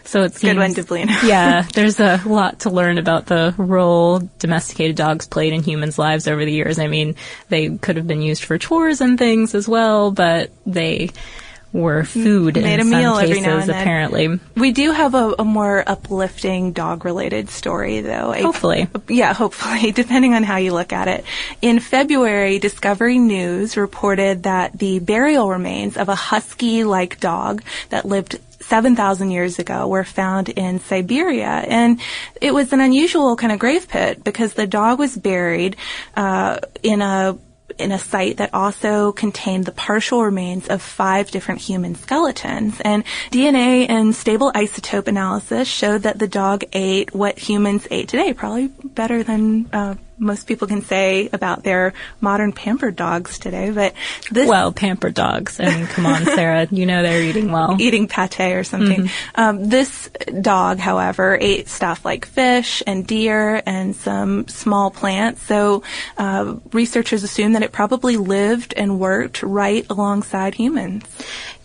So 0.09 0.23
it's 0.23 0.39
good 0.41 0.57
one, 0.57 0.73
Deblina. 0.73 1.23
yeah, 1.29 1.67
there's 1.75 2.01
a 2.01 2.23
lot 2.25 2.61
to 2.61 2.71
learn 2.71 2.97
about 2.97 3.27
the 3.27 3.55
role 3.59 4.21
domesticated 4.39 4.97
dogs 4.97 5.27
played 5.27 5.53
in 5.53 5.63
humans' 5.63 5.99
lives 5.99 6.27
over 6.27 6.43
the 6.47 6.51
years. 6.51 6.79
I 6.79 6.87
mean, 6.87 7.15
they 7.51 7.77
could 7.77 7.97
have 7.97 8.07
been 8.07 8.23
used 8.23 8.43
for 8.43 8.57
chores 8.57 9.03
and 9.03 9.19
things 9.19 9.55
as 9.55 9.69
well, 9.69 10.11
but 10.11 10.51
they 10.65 11.11
were 11.75 12.05
food 12.05 12.55
Made 12.57 12.81
in 12.81 12.81
a 12.81 12.85
meal 12.87 13.17
some 13.17 13.25
every 13.25 13.35
cases, 13.37 13.47
now 13.47 13.59
and 13.59 13.69
then. 13.69 13.81
apparently. 13.83 14.41
We 14.57 14.73
do 14.73 14.93
have 14.93 15.15
a, 15.15 15.35
a 15.41 15.45
more 15.45 15.85
uplifting 15.87 16.73
dog 16.73 17.05
related 17.05 17.51
story 17.51 18.01
though. 18.01 18.33
A- 18.33 18.41
Hopefully. 18.41 18.89
yeah, 19.09 19.35
hopefully, 19.35 19.93
depending 19.93 20.33
on 20.33 20.43
how 20.43 20.57
you 20.57 20.73
look 20.73 20.95
at 20.95 21.09
it. 21.09 21.25
In 21.61 21.81
February, 21.81 22.59
Discovery 22.59 23.19
News 23.19 23.77
reported 23.77 24.45
that 24.45 24.79
the 24.79 25.01
burial 25.01 25.51
remains 25.51 25.99
of 25.99 26.09
a 26.09 26.15
husky 26.15 26.85
like 26.85 27.21
dog 27.21 27.63
that 27.91 28.07
lived 28.07 28.41
7,000 28.69 29.31
years 29.31 29.59
ago 29.59 29.89
were 29.89 30.05
found 30.05 30.49
in 30.51 30.79
Siberia. 30.79 31.65
And 31.69 32.01
it 32.41 32.53
was 32.53 32.73
an 32.73 32.81
unusual 32.81 33.37
kind 33.37 33.53
of 33.53 33.59
grave 33.59 33.89
pit 33.89 34.23
because 34.23 34.55
the 34.55 34.67
dog 34.67 34.99
was 34.99 35.17
buried 35.17 35.77
uh, 36.17 36.59
in 36.83 37.03
a 37.03 37.39
in 37.79 37.93
a 37.93 37.99
site 37.99 38.39
that 38.39 38.53
also 38.55 39.13
contained 39.13 39.65
the 39.65 39.73
partial 39.73 40.25
remains 40.25 40.69
of 40.69 40.83
five 40.83 41.31
different 41.31 41.61
human 41.61 41.95
skeletons. 41.95 42.81
And 42.81 43.05
DNA 43.31 43.89
and 43.89 44.15
stable 44.15 44.51
isotope 44.53 45.07
analysis 45.07 45.69
showed 45.69 46.03
that 46.03 46.19
the 46.19 46.27
dog 46.27 46.65
ate 46.73 47.15
what 47.15 47.39
humans 47.39 47.87
ate 47.91 48.09
today, 48.09 48.33
probably 48.33 48.69
better 48.69 49.23
than 49.23 49.69
uh, 49.73 49.95
most 50.19 50.47
people 50.47 50.69
can 50.69 50.83
say 50.83 51.29
about 51.33 51.63
their 51.63 51.93
modern 52.21 52.53
pampered 52.53 52.97
dogs 52.97 53.39
today. 53.39 53.71
But 53.71 53.95
this 54.31 54.49
Well, 54.49 54.73
pampered 54.73 55.15
dogs. 55.15 55.61
I 55.61 55.65
mean, 55.65 55.87
come 55.87 56.07
on, 56.07 56.25
Sarah. 56.25 56.67
You 56.71 56.87
know 56.87 57.03
they're 57.03 57.23
eating 57.23 57.51
well. 57.53 57.77
eating 57.81 58.09
pate 58.09 58.41
or 58.41 58.65
something. 58.65 59.11
Um, 59.35 59.69
this 59.69 60.09
dog, 60.41 60.79
however, 60.79 61.39
ate 61.41 61.69
stuff 61.69 62.05
like 62.05 62.27
fish 62.27 62.83
and 62.87 63.07
deer 63.07 63.63
and 63.65 63.95
some 63.95 64.49
small 64.49 64.91
plants. 64.91 65.43
So 65.43 65.83
uh, 66.17 66.57
researchers 66.73 67.23
assume 67.23 67.53
that 67.53 67.63
it 67.63 67.73
probably 67.73 68.17
lived 68.17 68.75
and 68.77 68.99
worked 69.01 69.43
right 69.43 69.87
alongside 69.91 70.55
humans. 70.55 71.05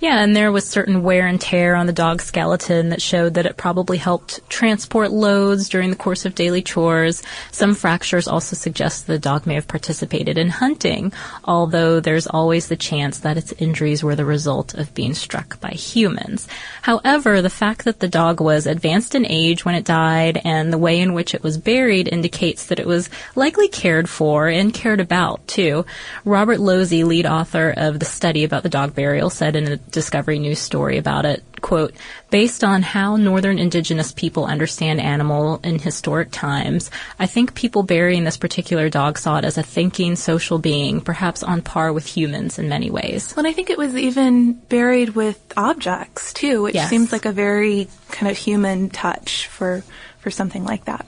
Yeah, 0.03 0.19
and 0.19 0.35
there 0.35 0.51
was 0.51 0.67
certain 0.67 1.01
wear 1.01 1.27
and 1.27 1.39
tear 1.39 1.75
on 1.75 1.85
the 1.85 1.93
dog's 1.93 2.25
skeleton 2.25 2.89
that 2.89 3.01
showed 3.01 3.35
that 3.35 3.45
it 3.45 3.55
probably 3.55 3.97
helped 3.97 4.41
transport 4.49 5.11
loads 5.11 5.69
during 5.69 5.91
the 5.91 5.95
course 5.95 6.25
of 6.25 6.35
daily 6.35 6.61
chores. 6.61 7.23
Some 7.53 7.73
fractures 7.73 8.27
also 8.27 8.57
suggest 8.57 9.07
the 9.07 9.17
dog 9.17 9.47
may 9.47 9.53
have 9.53 9.69
participated 9.69 10.37
in 10.37 10.49
hunting, 10.49 11.13
although 11.45 12.01
there's 12.01 12.27
always 12.27 12.67
the 12.67 12.75
chance 12.75 13.19
that 13.19 13.37
its 13.37 13.53
injuries 13.53 14.03
were 14.03 14.17
the 14.17 14.25
result 14.25 14.73
of 14.73 14.93
being 14.93 15.13
struck 15.13 15.61
by 15.61 15.69
humans. 15.69 16.49
However, 16.81 17.41
the 17.41 17.49
fact 17.49 17.85
that 17.85 18.01
the 18.01 18.09
dog 18.09 18.41
was 18.41 18.67
advanced 18.67 19.15
in 19.15 19.25
age 19.25 19.63
when 19.63 19.75
it 19.75 19.85
died 19.85 20.41
and 20.43 20.73
the 20.73 20.77
way 20.77 20.99
in 20.99 21.13
which 21.13 21.33
it 21.33 21.43
was 21.43 21.57
buried 21.57 22.09
indicates 22.09 22.65
that 22.65 22.79
it 22.79 22.85
was 22.85 23.09
likely 23.37 23.69
cared 23.69 24.09
for 24.09 24.49
and 24.49 24.73
cared 24.73 24.99
about 24.99 25.47
too. 25.47 25.85
Robert 26.25 26.59
Losey, 26.59 27.05
lead 27.05 27.25
author 27.25 27.73
of 27.77 27.99
the 27.99 28.05
study 28.05 28.43
about 28.43 28.63
the 28.63 28.67
dog 28.69 28.93
burial, 28.93 29.29
said 29.29 29.55
in 29.55 29.71
a 29.71 29.92
Discovery 29.93 30.39
News 30.39 30.59
story 30.59 30.97
about 30.97 31.23
it, 31.25 31.43
quote, 31.61 31.93
based 32.29 32.63
on 32.63 32.81
how 32.81 33.15
northern 33.15 33.57
indigenous 33.59 34.11
people 34.11 34.45
understand 34.45 34.99
animal 34.99 35.61
in 35.63 35.79
historic 35.79 36.29
times, 36.31 36.91
I 37.19 37.25
think 37.27 37.53
people 37.55 37.83
burying 37.83 38.25
this 38.25 38.35
particular 38.35 38.89
dog 38.89 39.17
saw 39.17 39.37
it 39.37 39.45
as 39.45 39.57
a 39.57 39.63
thinking 39.63 40.17
social 40.17 40.59
being, 40.59 40.99
perhaps 40.99 41.43
on 41.43 41.61
par 41.61 41.93
with 41.93 42.05
humans 42.05 42.59
in 42.59 42.67
many 42.67 42.89
ways. 42.89 43.33
Well, 43.35 43.45
and 43.45 43.47
I 43.47 43.53
think 43.53 43.69
it 43.69 43.77
was 43.77 43.95
even 43.95 44.53
buried 44.53 45.09
with 45.11 45.39
objects 45.55 46.33
too, 46.33 46.63
which 46.63 46.75
Yes. 46.75 46.89
seems 46.89 47.11
like 47.13 47.25
a 47.25 47.31
very 47.31 47.87
kind 48.11 48.29
of 48.29 48.37
human 48.37 48.89
touch 48.89 49.47
for 49.47 49.83
for 50.19 50.31
something 50.31 50.63
like 50.63 50.85
that. 50.85 51.05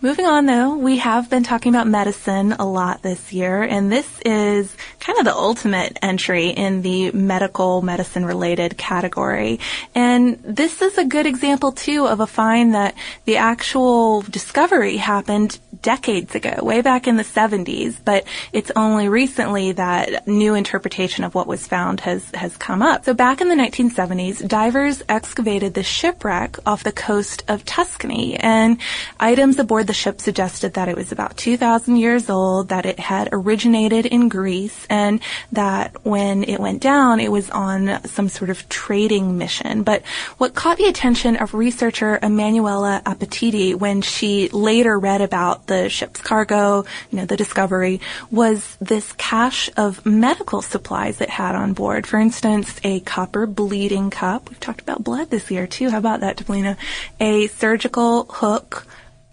Moving 0.00 0.26
on 0.26 0.46
though, 0.46 0.76
we 0.76 0.98
have 0.98 1.30
been 1.30 1.42
talking 1.42 1.74
about 1.74 1.86
medicine 1.86 2.52
a 2.52 2.66
lot 2.66 3.02
this 3.02 3.32
year, 3.32 3.62
and 3.62 3.90
this 3.90 4.20
is 4.24 4.76
kind 5.00 5.18
of 5.18 5.24
the 5.24 5.34
ultimate 5.34 5.98
entry 6.02 6.50
in 6.50 6.82
the 6.82 7.10
medical 7.12 7.82
medicine 7.82 8.24
related 8.24 8.76
category. 8.76 9.58
And 9.94 10.38
this 10.42 10.82
is 10.82 10.98
a 10.98 11.04
good 11.04 11.26
example 11.26 11.72
too 11.72 12.06
of 12.06 12.20
a 12.20 12.26
find 12.26 12.74
that 12.74 12.94
the 13.24 13.38
actual 13.38 14.22
discovery 14.22 14.96
happened 14.96 15.58
decades 15.82 16.34
ago, 16.34 16.54
way 16.62 16.82
back 16.82 17.06
in 17.06 17.16
the 17.16 17.22
70s, 17.22 17.96
but 18.04 18.24
it's 18.52 18.70
only 18.76 19.08
recently 19.08 19.72
that 19.72 20.26
new 20.26 20.54
interpretation 20.54 21.24
of 21.24 21.34
what 21.34 21.46
was 21.46 21.66
found 21.66 22.00
has, 22.00 22.28
has 22.34 22.56
come 22.56 22.82
up. 22.82 23.04
So 23.04 23.14
back 23.14 23.40
in 23.40 23.48
the 23.48 23.54
1970s, 23.54 24.46
divers 24.46 25.02
excavated 25.08 25.74
the 25.74 25.82
shipwreck 25.82 26.58
off 26.66 26.82
the 26.82 26.92
coast 26.92 27.44
of 27.48 27.64
Tuscany, 27.64 28.36
and 28.36 28.78
items 29.20 29.55
aboard 29.58 29.86
the 29.86 29.92
ship 29.92 30.20
suggested 30.20 30.74
that 30.74 30.88
it 30.88 30.96
was 30.96 31.12
about 31.12 31.36
2,000 31.36 31.96
years 31.96 32.30
old, 32.30 32.68
that 32.68 32.86
it 32.86 32.98
had 32.98 33.28
originated 33.32 34.06
in 34.06 34.28
Greece, 34.28 34.86
and 34.88 35.20
that 35.52 36.04
when 36.04 36.44
it 36.44 36.60
went 36.60 36.82
down, 36.82 37.20
it 37.20 37.30
was 37.30 37.50
on 37.50 38.02
some 38.04 38.28
sort 38.28 38.50
of 38.50 38.68
trading 38.68 39.38
mission. 39.38 39.82
But 39.82 40.02
what 40.38 40.54
caught 40.54 40.78
the 40.78 40.86
attention 40.86 41.36
of 41.36 41.54
researcher 41.54 42.18
Emanuela 42.22 43.02
Appetiti 43.04 43.74
when 43.74 44.02
she 44.02 44.48
later 44.48 44.98
read 44.98 45.20
about 45.20 45.66
the 45.66 45.88
ship's 45.88 46.20
cargo, 46.20 46.84
you 47.10 47.18
know, 47.18 47.26
the 47.26 47.36
discovery, 47.36 48.00
was 48.30 48.76
this 48.80 49.12
cache 49.14 49.70
of 49.76 50.04
medical 50.04 50.62
supplies 50.62 51.20
it 51.20 51.30
had 51.30 51.54
on 51.54 51.72
board. 51.72 52.06
For 52.06 52.18
instance, 52.18 52.80
a 52.84 53.00
copper 53.00 53.46
bleeding 53.46 54.10
cup. 54.10 54.48
We've 54.48 54.60
talked 54.60 54.80
about 54.80 55.04
blood 55.04 55.30
this 55.30 55.50
year 55.50 55.66
too. 55.66 55.90
How 55.90 55.98
about 55.98 56.20
that, 56.20 56.36
Deblina? 56.36 56.76
A 57.20 57.46
surgical 57.48 58.24
hook, 58.24 58.86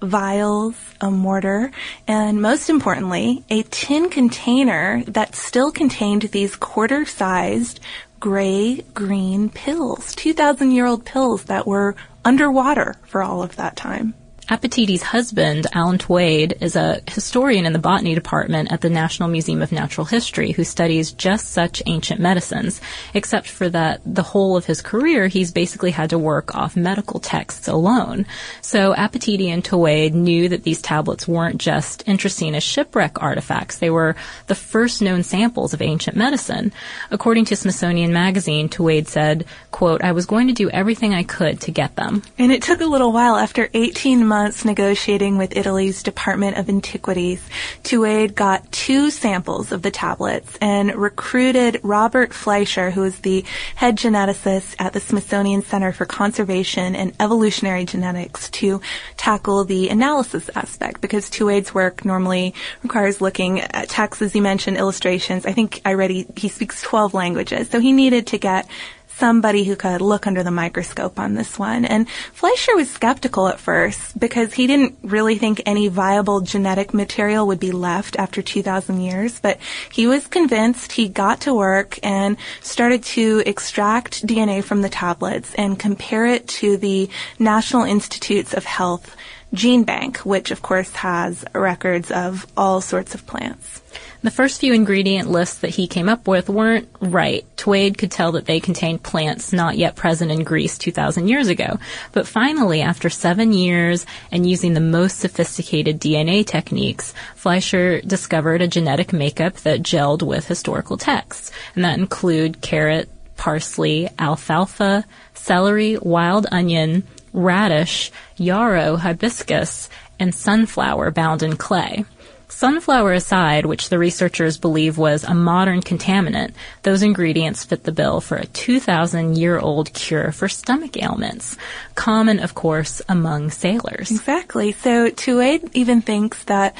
vials, 0.04 0.76
a 1.02 1.10
mortar, 1.10 1.72
and 2.08 2.42
most 2.42 2.70
importantly, 2.70 3.44
a 3.50 3.64
tin 3.64 4.10
container 4.10 5.04
that 5.08 5.36
still 5.36 5.72
contained 5.72 6.24
these 6.24 6.56
quarter-sized 6.56 7.80
gray 8.20 8.82
green 8.94 9.50
pills, 9.50 10.14
2,000 10.16 10.72
year 10.72 10.86
old 10.86 11.06
pills 11.06 11.46
that 11.46 11.66
were 11.68 11.96
underwater 12.24 12.96
for 13.04 13.24
all 13.24 13.44
of 13.44 13.56
that 13.56 13.76
time. 13.76 14.14
Appetiti's 14.50 15.02
husband, 15.02 15.68
Alain 15.74 15.98
Touwaide, 15.98 16.62
is 16.62 16.76
a 16.76 17.02
historian 17.08 17.66
in 17.66 17.72
the 17.72 17.80
botany 17.80 18.14
department 18.14 18.72
at 18.72 18.82
the 18.82 18.90
National 18.90 19.30
Museum 19.30 19.62
of 19.62 19.72
Natural 19.72 20.06
History 20.06 20.52
who 20.52 20.66
studies 20.66 21.14
just 21.14 21.52
such 21.52 21.82
ancient 21.86 22.20
medicines, 22.20 22.82
except 23.14 23.48
for 23.48 23.70
that 23.70 24.02
the 24.06 24.22
whole 24.22 24.58
of 24.58 24.66
his 24.66 24.82
career 24.82 25.28
he's 25.28 25.52
basically 25.52 25.92
had 25.92 26.10
to 26.10 26.20
work 26.20 26.54
off 26.56 26.76
medical 26.76 27.22
texts 27.22 27.70
alone. 27.70 28.26
So 28.62 28.94
Appetiti 28.94 29.48
and 29.48 29.64
Touwaide 29.64 30.14
knew 30.14 30.50
that 30.50 30.64
these 30.64 30.82
tablets 30.82 31.28
weren't 31.28 31.60
just 31.60 32.04
interesting 32.06 32.54
as 32.54 32.64
shipwreck 32.64 33.22
artifacts, 33.24 33.78
they 33.78 33.90
were 33.90 34.16
the 34.48 34.56
first 34.56 35.02
known 35.02 35.24
samples 35.24 35.74
of 35.74 35.82
ancient 35.82 36.18
medicine. 36.18 36.74
According 37.12 37.46
to 37.46 37.56
Smithsonian 37.56 38.12
Magazine, 38.12 38.68
Touwaide 38.68 39.08
said, 39.08 39.46
quote, 39.72 40.04
I 40.04 40.12
was 40.12 40.26
going 40.26 40.48
to 40.48 40.54
do 40.54 40.70
everything 40.70 41.14
I 41.14 41.24
could 41.24 41.62
to 41.62 41.72
get 41.72 41.96
them. 41.96 42.22
And 42.38 42.52
it 42.52 42.62
took 42.62 42.82
a 42.82 42.86
little 42.86 43.14
while 43.14 43.38
after 43.38 43.70
18 43.74 44.26
months 44.28 44.33
negotiating 44.66 45.38
with 45.38 45.56
Italy's 45.56 46.02
Department 46.02 46.58
of 46.58 46.70
Antiquities. 46.70 47.42
Touwaide 47.84 48.34
got 48.34 48.72
two 48.72 49.10
samples 49.10 49.72
of 49.72 49.82
the 49.82 49.92
tablets 49.92 50.58
and 50.60 50.96
recruited 50.96 51.80
Robert 51.84 52.34
Fleischer, 52.34 52.92
who 52.92 53.04
is 53.04 53.20
the 53.20 53.46
head 53.76 53.98
geneticist 53.98 54.76
at 54.80 54.94
the 54.94 55.00
Smithsonian 55.00 55.62
Center 55.62 55.92
for 55.92 56.06
Conservation 56.06 56.96
and 56.96 57.14
Evolutionary 57.20 57.86
Genetics, 57.86 58.50
to 58.50 58.82
tackle 59.18 59.64
the 59.64 59.90
analysis 59.90 60.50
aspect 60.56 61.02
because 61.02 61.30
Touwaide's 61.30 61.74
work 61.74 62.04
normally 62.04 62.54
requires 62.82 63.22
looking 63.22 63.62
at 63.62 63.90
texts, 63.90 64.22
as 64.22 64.36
you 64.36 64.42
mentioned, 64.42 64.78
illustrations. 64.78 65.46
I 65.46 65.54
think 65.54 65.82
I 65.86 65.94
read 65.94 66.10
he, 66.10 66.26
he 66.36 66.50
speaks 66.50 66.82
12 66.82 67.14
languages, 67.14 67.70
so 67.70 67.80
he 67.80 67.92
needed 67.92 68.28
to 68.28 68.38
get 68.38 68.68
somebody 69.18 69.64
who 69.64 69.76
could 69.76 70.02
look 70.02 70.28
under 70.28 70.44
the 70.44 70.52
microscope 70.52 71.20
on 71.20 71.34
this 71.34 71.58
one. 71.60 71.86
And 71.86 72.10
Fleischer 72.34 72.76
was 72.76 72.90
skeptical 72.90 73.48
at 73.48 73.60
first 73.60 74.20
because 74.20 74.54
he 74.54 74.68
didn't 74.68 74.98
really 75.04 75.38
think 75.38 75.62
any 75.66 75.88
viable 75.88 76.42
genetic 76.42 76.94
material 76.94 77.48
would 77.48 77.60
be 77.60 77.72
left 77.72 78.16
after 78.18 78.42
2,000 78.42 79.02
years, 79.02 79.40
but 79.40 79.60
he 79.92 80.08
was 80.08 80.28
convinced 80.28 80.94
he 80.94 81.08
got 81.08 81.42
to 81.42 81.54
work 81.54 82.00
and 82.04 82.38
started 82.62 83.04
to 83.04 83.44
extract 83.46 84.26
DNA 84.26 84.64
from 84.64 84.82
the 84.82 84.90
tablets 84.90 85.54
and 85.56 85.80
compare 85.80 86.26
it 86.26 86.48
to 86.48 86.78
the 86.78 87.10
National 87.40 87.84
Institutes 87.84 88.54
of 88.54 88.66
Health 88.66 89.16
gene 89.54 89.84
bank, 89.84 90.18
which 90.20 90.52
of 90.52 90.62
course 90.62 90.92
has 90.96 91.46
records 91.54 92.12
of 92.12 92.48
all 92.58 92.82
sorts 92.82 93.14
of 93.14 93.26
plants. 93.28 93.82
The 94.24 94.32
first 94.32 94.62
few 94.62 94.74
ingredient 94.74 95.30
lists 95.30 95.60
that 95.60 95.72
he 95.72 95.86
came 95.86 96.08
up 96.08 96.30
with 96.30 96.48
weren't 96.48 96.88
right. 97.02 97.46
Touwaide 97.58 97.98
could 97.98 98.10
tell 98.10 98.32
that 98.32 98.46
they 98.46 98.62
contained 98.62 99.04
plants 99.04 99.52
not 99.52 99.78
yet 99.78 99.98
present 99.98 100.32
in 100.32 100.46
Greece 100.46 100.78
2,000 100.78 101.28
years 101.28 101.50
ago. 101.50 101.78
But 102.14 102.26
finally, 102.26 102.82
after 102.82 103.10
seven 103.10 103.52
years 103.52 104.06
and 104.32 104.50
using 104.50 104.76
the 104.76 104.80
most 104.80 105.20
sophisticated 105.20 106.00
DNA 106.00 106.48
techniques, 106.48 107.14
Fleischer 107.36 108.00
discovered 108.00 108.62
a 108.62 108.68
genetic 108.68 109.12
makeup 109.12 109.56
that 109.58 109.84
gelled 109.84 110.24
with 110.24 110.48
historical 110.48 110.96
texts. 110.96 111.52
And 111.76 111.84
that 111.84 112.00
include 112.00 112.62
carrot, 112.62 113.10
parsley, 113.36 114.08
alfalfa, 114.18 115.04
celery, 115.34 115.98
wild 115.98 116.48
onion, 116.50 117.04
radish, 117.34 118.10
yarrow, 118.38 118.96
hibiscus, 118.96 119.90
and 120.18 120.34
sunflower 120.34 121.12
bound 121.12 121.44
in 121.44 121.58
clay. 121.58 122.06
Sunflower 122.54 123.14
aside, 123.14 123.66
which 123.66 123.90
the 123.90 123.98
researchers 123.98 124.60
believe 124.60 124.98
was 124.98 125.24
a 125.24 125.34
modern 125.34 125.82
contaminant, 125.82 126.54
those 126.84 127.02
ingredients 127.02 127.66
fit 127.66 127.84
the 127.84 127.92
bill 127.92 128.22
for 128.22 128.38
a 128.38 128.46
2,000 128.46 129.36
year 129.36 129.58
old 129.58 129.92
cure 129.94 130.32
for 130.32 130.48
stomach 130.48 130.96
ailments. 130.96 131.58
Common, 131.96 132.40
of 132.40 132.54
course, 132.54 133.02
among 133.10 133.50
sailors. 133.50 134.12
Exactly. 134.12 134.72
So 134.72 135.10
Touwaide 135.10 135.68
even 135.74 136.02
thinks 136.02 136.44
that 136.44 136.76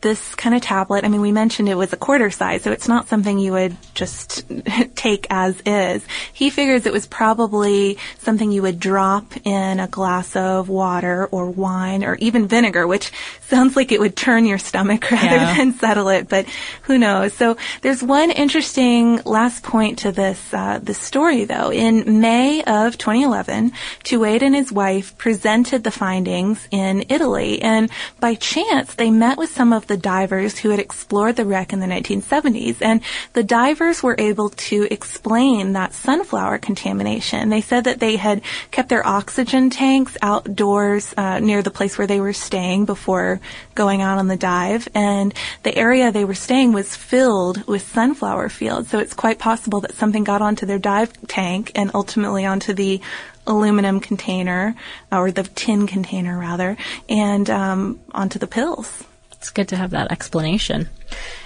this 0.00 0.34
kind 0.34 0.54
of 0.54 0.62
tablet, 0.62 1.04
I 1.04 1.08
mean, 1.08 1.20
we 1.20 1.30
mentioned 1.32 1.68
it 1.68 1.74
was 1.74 1.92
a 1.92 1.96
quarter 1.96 2.30
size, 2.30 2.62
so 2.62 2.72
it's 2.72 2.88
not 2.88 3.08
something 3.08 3.38
you 3.38 3.52
would 3.52 3.76
just 3.94 4.44
take 4.94 5.26
as 5.28 5.60
is. 5.66 6.02
He 6.32 6.48
figures 6.48 6.86
it 6.86 6.92
was 6.92 7.06
probably 7.06 7.98
something 8.18 8.50
you 8.50 8.62
would 8.62 8.80
drop 8.80 9.34
in 9.44 9.78
a 9.78 9.86
glass 9.88 10.34
of 10.36 10.68
water 10.70 11.26
or 11.26 11.50
wine 11.50 12.02
or 12.02 12.14
even 12.16 12.46
vinegar, 12.48 12.86
which 12.86 13.12
sounds 13.42 13.76
like 13.76 13.92
it 13.92 14.00
would 14.00 14.16
turn 14.16 14.46
your 14.46 14.58
stomach 14.58 15.10
rather 15.10 15.26
Yeah. 15.36 15.56
than 15.56 15.74
settle 15.74 16.08
it, 16.08 16.28
but 16.28 16.46
who 16.82 16.96
knows? 16.96 17.34
So 17.34 17.56
there's 17.82 18.02
one 18.02 18.30
interesting 18.30 19.20
last 19.24 19.62
point 19.62 19.98
to 20.00 20.12
this, 20.12 20.54
uh, 20.54 20.78
this 20.82 20.98
story 20.98 21.44
though. 21.44 21.70
In 21.70 22.20
May 22.20 22.62
of 22.64 22.96
2011, 22.96 23.72
Touwaide 24.04 24.42
and 24.42 24.54
his 24.54 24.72
wife 24.72 25.16
presented 25.18 25.84
the 25.84 25.90
findings 25.90 26.66
in 26.70 27.04
Italy, 27.10 27.60
and 27.60 27.90
by 28.18 28.34
chance 28.34 28.94
they 28.94 29.10
met 29.10 29.36
with 29.36 29.50
some 29.50 29.72
of 29.74 29.86
the 29.90 29.96
divers 29.96 30.56
who 30.56 30.70
had 30.70 30.78
explored 30.78 31.34
the 31.34 31.44
wreck 31.44 31.72
in 31.72 31.80
the 31.80 31.86
1970s, 31.86 32.80
and 32.80 33.00
the 33.32 33.42
divers 33.42 34.04
were 34.04 34.14
able 34.18 34.50
to 34.50 34.86
explain 34.88 35.72
that 35.72 35.92
sunflower 35.92 36.58
contamination. 36.58 37.48
They 37.48 37.60
said 37.60 37.82
that 37.84 37.98
they 37.98 38.14
had 38.14 38.40
kept 38.70 38.88
their 38.88 39.04
oxygen 39.04 39.68
tanks 39.68 40.16
outdoors 40.22 41.12
uh, 41.16 41.40
near 41.40 41.60
the 41.60 41.72
place 41.72 41.98
where 41.98 42.06
they 42.06 42.20
were 42.20 42.32
staying 42.32 42.84
before 42.84 43.40
going 43.74 44.00
out 44.00 44.18
on 44.18 44.28
the 44.28 44.36
dive, 44.36 44.88
and 44.94 45.34
the 45.64 45.76
area 45.76 46.12
they 46.12 46.24
were 46.24 46.34
staying 46.34 46.72
was 46.72 46.94
filled 46.94 47.66
with 47.66 47.82
sunflower 47.82 48.48
fields. 48.48 48.90
So 48.90 49.00
it's 49.00 49.12
quite 49.12 49.40
possible 49.40 49.80
that 49.80 49.96
something 49.96 50.22
got 50.22 50.40
onto 50.40 50.66
their 50.66 50.78
dive 50.78 51.10
tank 51.26 51.72
and 51.74 51.90
ultimately 51.94 52.46
onto 52.46 52.74
the 52.74 53.00
aluminum 53.44 53.98
container 53.98 54.76
or 55.10 55.32
the 55.32 55.42
tin 55.42 55.88
container 55.88 56.38
rather, 56.38 56.76
and 57.08 57.50
um, 57.50 57.98
onto 58.12 58.38
the 58.38 58.46
pills. 58.46 59.02
It's 59.40 59.48
good 59.48 59.68
to 59.68 59.76
have 59.76 59.92
that 59.92 60.12
explanation. 60.12 60.90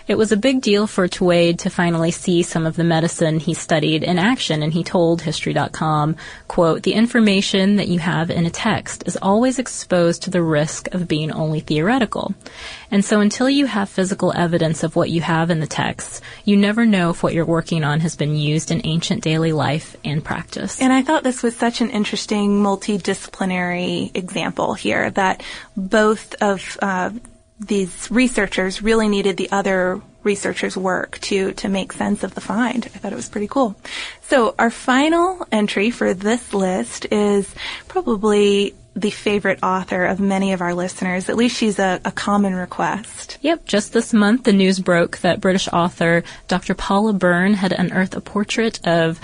It 0.09 0.19
was 0.19 0.33
a 0.33 0.37
big 0.37 0.63
deal 0.63 0.89
for 0.89 1.07
Touwaide 1.07 1.59
to 1.61 1.71
finally 1.71 2.11
see 2.11 2.43
some 2.43 2.67
of 2.67 2.75
the 2.75 2.83
medicine 2.83 3.39
he 3.39 3.55
studied 3.55 4.03
in 4.03 4.19
action, 4.19 4.65
and 4.65 4.73
he 4.73 4.83
told 4.83 5.23
History.com, 5.23 6.17
quote, 6.49 6.83
the 6.83 6.95
information 6.95 7.77
that 7.77 7.87
you 7.87 8.01
have 8.01 8.33
in 8.33 8.47
a 8.47 8.51
text 8.51 9.05
is 9.07 9.17
always 9.23 9.61
exposed 9.61 10.25
to 10.25 10.31
the 10.31 10.43
risk 10.43 10.93
of 10.93 11.07
being 11.07 11.31
only 11.31 11.61
theoretical. 11.61 12.35
And 12.91 13.05
so 13.05 13.21
until 13.21 13.49
you 13.49 13.67
have 13.67 13.89
physical 13.89 14.33
evidence 14.35 14.83
of 14.83 14.97
what 14.97 15.11
you 15.11 15.21
have 15.21 15.51
in 15.51 15.61
the 15.61 15.67
text, 15.69 16.21
you 16.45 16.57
never 16.57 16.85
know 16.85 17.11
if 17.11 17.23
what 17.23 17.33
you're 17.33 17.45
working 17.45 17.85
on 17.85 18.01
has 18.01 18.17
been 18.17 18.35
used 18.35 18.73
in 18.73 18.81
ancient 18.85 19.23
daily 19.23 19.53
life 19.53 19.97
and 20.05 20.23
practice. 20.23 20.83
And 20.83 20.93
I 20.93 21.03
thought 21.03 21.23
this 21.23 21.45
was 21.45 21.57
such 21.57 21.81
an 21.81 21.91
interesting 21.91 22.61
multidisciplinary 22.61 24.15
example 24.17 24.75
here 24.75 25.11
that 25.11 25.45
both 25.77 26.35
of 26.43 26.77
uh, 26.83 27.11
these 27.61 28.11
researchers 28.11 28.83
really 28.83 29.09
needed 29.09 29.37
the 29.37 29.51
other 29.53 30.01
researchers' 30.23 30.77
work 30.77 31.19
to 31.21 31.53
to 31.53 31.69
make 31.69 31.93
sense 31.93 32.25
of 32.25 32.35
the 32.35 32.41
find. 32.41 32.87
I 32.87 32.99
thought 32.99 33.13
it 33.13 33.17
was 33.17 33.29
pretty 33.29 33.49
cool. 33.49 33.77
So 34.23 34.55
our 34.59 34.71
final 34.71 35.47
entry 35.53 35.91
for 35.91 36.15
this 36.15 36.55
list 36.55 37.07
is 37.13 37.55
probably 37.89 38.75
the 38.97 39.11
favorite 39.11 39.59
author 39.63 40.05
of 40.05 40.21
many 40.21 40.53
of 40.53 40.61
our 40.61 40.73
listeners. 40.73 41.29
At 41.29 41.37
least 41.37 41.57
she's 41.57 41.79
a, 41.79 42.01
a 42.05 42.13
common 42.13 42.55
request. 42.55 43.39
Yep, 43.43 43.67
just 43.67 43.93
this 43.93 44.13
month 44.13 44.45
the 44.45 44.53
news 44.53 44.79
broke 44.79 45.19
that 45.19 45.41
British 45.41 45.69
author 45.69 46.23
Dr. 46.49 46.75
Paula 46.75 47.13
Byrne 47.13 47.55
had 47.55 47.73
unearthed 47.73 48.15
a 48.15 48.21
portrait 48.21 48.81
of 48.87 49.21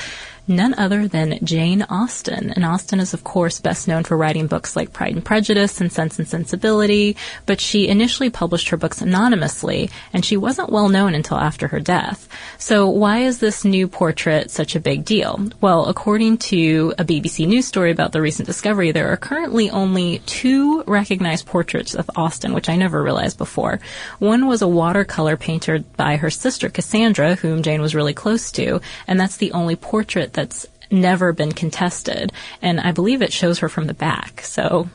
none 0.51 0.75
other 0.75 1.09
than 1.09 1.39
Jane 1.43 1.83
Austen. 1.89 2.51
And 2.51 2.65
Austen 2.65 3.01
is, 3.01 3.15
of 3.15 3.25
course, 3.25 3.61
best 3.61 3.89
known 3.89 4.05
for 4.05 4.17
writing 4.17 4.49
books 4.49 4.77
like 4.77 4.93
Pride 4.93 5.15
and 5.15 5.25
Prejudice 5.25 5.81
and 5.81 5.91
Sense 5.91 6.19
and 6.19 6.29
Sensibility, 6.29 7.17
but 7.47 7.61
she 7.61 7.89
initially 7.89 8.29
published 8.29 8.69
her 8.71 8.77
books 8.77 9.01
anonymously, 9.01 9.89
and 10.13 10.25
she 10.25 10.37
wasn't 10.37 10.71
well 10.71 10.89
known 10.89 11.15
until 11.15 11.39
after 11.39 11.69
her 11.69 11.81
death. 11.81 12.29
So 12.59 12.89
why 12.89 13.21
is 13.21 13.39
this 13.39 13.65
new 13.65 13.89
portrait 13.89 14.51
such 14.51 14.75
a 14.75 14.81
big 14.81 15.05
deal? 15.05 15.49
Well, 15.61 15.87
according 15.87 16.39
to 16.39 16.93
a 16.99 17.05
BBC 17.05 17.47
News 17.47 17.67
story 17.67 17.93
about 17.93 18.13
the 18.13 18.21
recent 18.21 18.47
discovery, 18.47 18.91
there 18.93 19.13
are 19.13 19.17
currently 19.17 19.71
only 19.71 20.19
two 20.27 20.83
recognized 20.83 21.47
portraits 21.47 21.95
of 21.95 22.11
Austen, 22.17 22.53
which 22.53 22.69
I 22.69 22.77
never 22.77 23.03
realized 23.03 23.39
before. 23.39 23.81
One 24.19 24.47
was 24.47 24.63
a 24.63 24.69
watercolor 24.69 25.37
painted 25.37 25.97
by 25.97 26.17
her 26.17 26.31
sister 26.31 26.69
Cassandra, 26.69 27.37
whom 27.37 27.63
Jane 27.63 27.81
was 27.81 27.95
really 27.95 28.15
close 28.15 28.51
to, 28.53 28.81
and 29.07 29.21
that's 29.21 29.37
the 29.37 29.53
only 29.53 29.77
portrait 29.77 30.33
that's 30.41 30.67
never 30.91 31.33
been 31.33 31.53
contested. 31.53 32.33
And 32.63 32.81
I 32.81 32.93
believe 32.93 33.21
it 33.23 33.33
shows 33.33 33.59
her 33.59 33.69
from 33.69 33.87
the 33.87 33.95
back, 33.95 34.41
so 34.41 34.89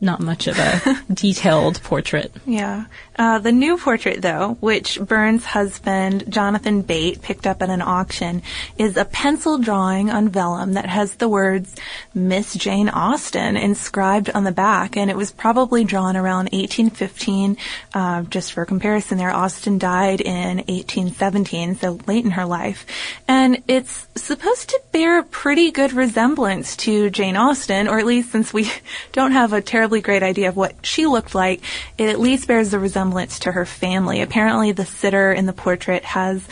not 0.00 0.20
much 0.20 0.46
of 0.46 0.58
a 0.58 1.02
detailed 1.12 1.82
portrait. 1.82 2.32
Yeah. 2.46 2.84
Uh, 3.18 3.38
the 3.38 3.52
new 3.52 3.76
portrait, 3.76 4.22
though, 4.22 4.56
which 4.60 4.98
Byrne's 5.00 5.44
husband, 5.44 6.24
Jonathan 6.28 6.80
Bate, 6.80 7.20
picked 7.20 7.46
up 7.46 7.60
at 7.60 7.68
an 7.68 7.82
auction, 7.82 8.42
is 8.78 8.96
a 8.96 9.04
pencil 9.04 9.58
drawing 9.58 10.08
on 10.10 10.30
vellum 10.30 10.72
that 10.74 10.86
has 10.86 11.16
the 11.16 11.28
words 11.28 11.74
Miss 12.14 12.54
Jane 12.54 12.88
Austen 12.88 13.56
inscribed 13.56 14.30
on 14.30 14.44
the 14.44 14.52
back, 14.52 14.96
and 14.96 15.10
it 15.10 15.16
was 15.16 15.30
probably 15.30 15.84
drawn 15.84 16.16
around 16.16 16.48
1815. 16.52 17.58
Uh, 17.92 18.22
just 18.22 18.54
for 18.54 18.64
comparison 18.64 19.18
there, 19.18 19.30
Austen 19.30 19.78
died 19.78 20.22
in 20.22 20.58
1817, 20.58 21.76
so 21.76 21.98
late 22.06 22.24
in 22.24 22.30
her 22.30 22.46
life. 22.46 22.86
And 23.28 23.62
it's 23.68 24.06
supposed 24.16 24.70
to 24.70 24.80
bear 24.90 25.18
a 25.18 25.24
pretty 25.24 25.70
good 25.70 25.92
resemblance 25.92 26.76
to 26.78 27.10
Jane 27.10 27.36
Austen, 27.36 27.88
or 27.88 27.98
at 27.98 28.06
least 28.06 28.32
since 28.32 28.54
we 28.54 28.72
don't 29.12 29.32
have 29.32 29.52
a 29.52 29.60
terribly 29.60 30.00
great 30.00 30.22
idea 30.22 30.48
of 30.48 30.56
what 30.56 30.74
she 30.82 31.06
looked 31.06 31.34
like, 31.34 31.60
it 31.98 32.08
at 32.08 32.18
least 32.18 32.48
bears 32.48 32.70
the 32.70 32.78
resemblance 32.78 33.01
to 33.40 33.52
her 33.52 33.66
family. 33.66 34.20
Apparently, 34.20 34.70
the 34.70 34.86
sitter 34.86 35.32
in 35.32 35.46
the 35.46 35.52
portrait 35.52 36.04
has, 36.04 36.46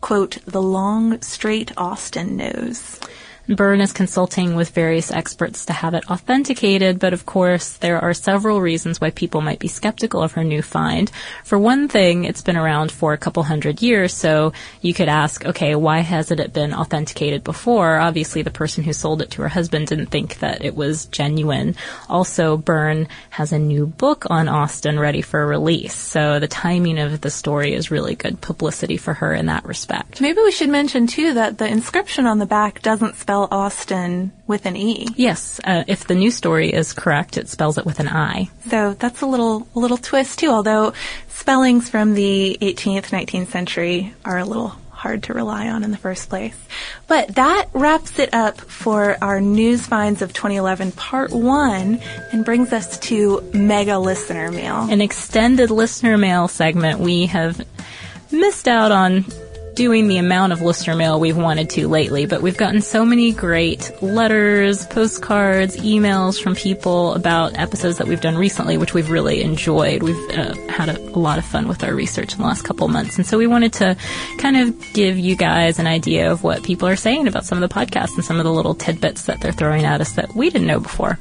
quote, 0.00 0.38
the 0.44 0.62
long, 0.62 1.20
straight 1.22 1.70
Austen 1.76 2.36
nose. 2.36 2.98
Byrne 3.48 3.80
is 3.80 3.92
consulting 3.92 4.54
with 4.54 4.70
various 4.70 5.10
experts 5.10 5.66
to 5.66 5.72
have 5.72 5.94
it 5.94 6.08
authenticated, 6.08 7.00
but 7.00 7.12
of 7.12 7.26
course, 7.26 7.76
there 7.78 7.98
are 7.98 8.14
several 8.14 8.60
reasons 8.60 9.00
why 9.00 9.10
people 9.10 9.40
might 9.40 9.58
be 9.58 9.66
skeptical 9.66 10.22
of 10.22 10.32
her 10.32 10.44
new 10.44 10.62
find. 10.62 11.10
For 11.42 11.58
one 11.58 11.88
thing, 11.88 12.24
it's 12.24 12.42
been 12.42 12.56
around 12.56 12.92
for 12.92 13.12
a 13.12 13.18
couple 13.18 13.42
hundred 13.42 13.82
years, 13.82 14.14
so 14.14 14.52
you 14.80 14.94
could 14.94 15.08
ask, 15.08 15.44
okay, 15.44 15.74
why 15.74 16.00
hasn't 16.00 16.38
it 16.38 16.52
been 16.52 16.72
authenticated 16.72 17.42
before? 17.42 17.98
Obviously, 17.98 18.42
the 18.42 18.50
person 18.50 18.84
who 18.84 18.92
sold 18.92 19.20
it 19.20 19.32
to 19.32 19.42
her 19.42 19.48
husband 19.48 19.88
didn't 19.88 20.06
think 20.06 20.38
that 20.38 20.64
it 20.64 20.76
was 20.76 21.06
genuine. 21.06 21.74
Also, 22.08 22.56
Byrne 22.56 23.08
has 23.30 23.50
a 23.50 23.58
new 23.58 23.86
book 23.86 24.24
on 24.30 24.48
Austen 24.48 25.00
ready 25.00 25.20
for 25.20 25.44
release, 25.44 25.94
so 25.94 26.38
the 26.38 26.46
timing 26.46 27.00
of 27.00 27.20
the 27.20 27.30
story 27.30 27.74
is 27.74 27.90
really 27.90 28.14
good 28.14 28.40
publicity 28.40 28.96
for 28.96 29.14
her 29.14 29.34
in 29.34 29.46
that 29.46 29.64
respect. 29.64 30.20
Maybe 30.20 30.40
we 30.42 30.52
should 30.52 30.70
mention 30.70 31.08
too 31.08 31.34
that 31.34 31.58
the 31.58 31.66
inscription 31.66 32.26
on 32.26 32.38
the 32.38 32.46
back 32.46 32.82
doesn't 32.82 33.16
spell 33.16 33.31
Austen 33.32 34.32
with 34.46 34.66
an 34.66 34.76
E. 34.76 35.06
Yes, 35.16 35.60
uh, 35.64 35.84
if 35.86 36.06
the 36.06 36.14
news 36.14 36.34
story 36.34 36.72
is 36.72 36.92
correct, 36.92 37.36
it 37.36 37.48
spells 37.48 37.78
it 37.78 37.86
with 37.86 38.00
an 38.00 38.08
I. 38.08 38.50
So 38.68 38.94
that's 38.94 39.22
a 39.22 39.26
little 39.26 39.66
a 39.74 39.78
little 39.78 39.96
twist 39.96 40.38
too. 40.38 40.48
Although 40.48 40.92
spellings 41.28 41.88
from 41.88 42.14
the 42.14 42.58
18th, 42.60 43.06
19th 43.06 43.48
century 43.48 44.14
are 44.24 44.38
a 44.38 44.44
little 44.44 44.76
hard 45.02 45.24
to 45.24 45.34
rely 45.34 45.68
on 45.68 45.82
in 45.82 45.90
the 45.90 45.96
first 45.96 46.28
place. 46.28 46.56
But 47.08 47.34
that 47.34 47.66
wraps 47.72 48.20
it 48.20 48.32
up 48.32 48.60
for 48.60 49.16
our 49.20 49.40
news 49.40 49.84
finds 49.84 50.22
of 50.22 50.32
2011 50.32 50.92
part 50.92 51.32
one 51.32 51.98
and 52.30 52.44
brings 52.44 52.72
us 52.72 53.00
to 53.00 53.40
mega 53.52 53.98
listener 53.98 54.52
mail. 54.52 54.88
An 54.88 55.00
extended 55.00 55.70
listener 55.72 56.16
mail 56.16 56.46
segment. 56.46 57.00
We 57.00 57.26
have 57.26 57.66
missed 58.30 58.68
out 58.68 58.92
on 58.92 59.24
doing 59.74 60.08
the 60.08 60.18
amount 60.18 60.52
of 60.52 60.60
listener 60.60 60.94
mail 60.94 61.18
we've 61.18 61.36
wanted 61.36 61.70
to 61.70 61.88
lately, 61.88 62.26
but 62.26 62.42
we've 62.42 62.56
gotten 62.56 62.80
so 62.80 63.04
many 63.04 63.32
great 63.32 63.90
letters, 64.02 64.86
postcards, 64.86 65.76
emails 65.78 66.40
from 66.40 66.54
people 66.54 67.14
about 67.14 67.58
episodes 67.58 67.98
that 67.98 68.06
we've 68.06 68.20
done 68.20 68.36
recently, 68.36 68.76
which 68.76 68.94
we've 68.94 69.10
really 69.10 69.42
enjoyed. 69.42 70.02
We've 70.02 70.30
uh, 70.30 70.54
had 70.68 70.88
a, 70.88 71.00
a, 71.00 71.18
lot 71.18 71.38
of 71.38 71.44
fun 71.44 71.68
with 71.68 71.82
our 71.84 71.94
research 71.94 72.32
in 72.32 72.38
the 72.38 72.44
last 72.44 72.62
couple 72.62 72.86
months, 72.88 73.16
and 73.16 73.26
so 73.26 73.38
we 73.38 73.46
wanted 73.46 73.72
to 73.74 73.96
kind 74.38 74.56
of 74.56 74.92
give 74.92 75.18
you 75.18 75.36
guys 75.36 75.78
an 75.78 75.86
idea 75.86 76.30
of 76.30 76.42
what 76.42 76.62
people 76.62 76.88
are 76.88 76.96
saying 76.96 77.26
about 77.26 77.44
some 77.44 77.62
of 77.62 77.68
the 77.68 77.74
podcasts 77.74 78.14
and 78.14 78.24
some 78.24 78.38
of 78.38 78.44
the 78.44 78.52
little 78.52 78.74
tidbits 78.74 79.24
that 79.24 79.40
they're 79.40 79.52
throwing 79.52 79.84
at 79.84 80.00
us 80.00 80.12
that 80.12 80.34
we 80.34 80.50
didn't 80.50 80.66
know 80.66 80.80
before. 80.80 81.18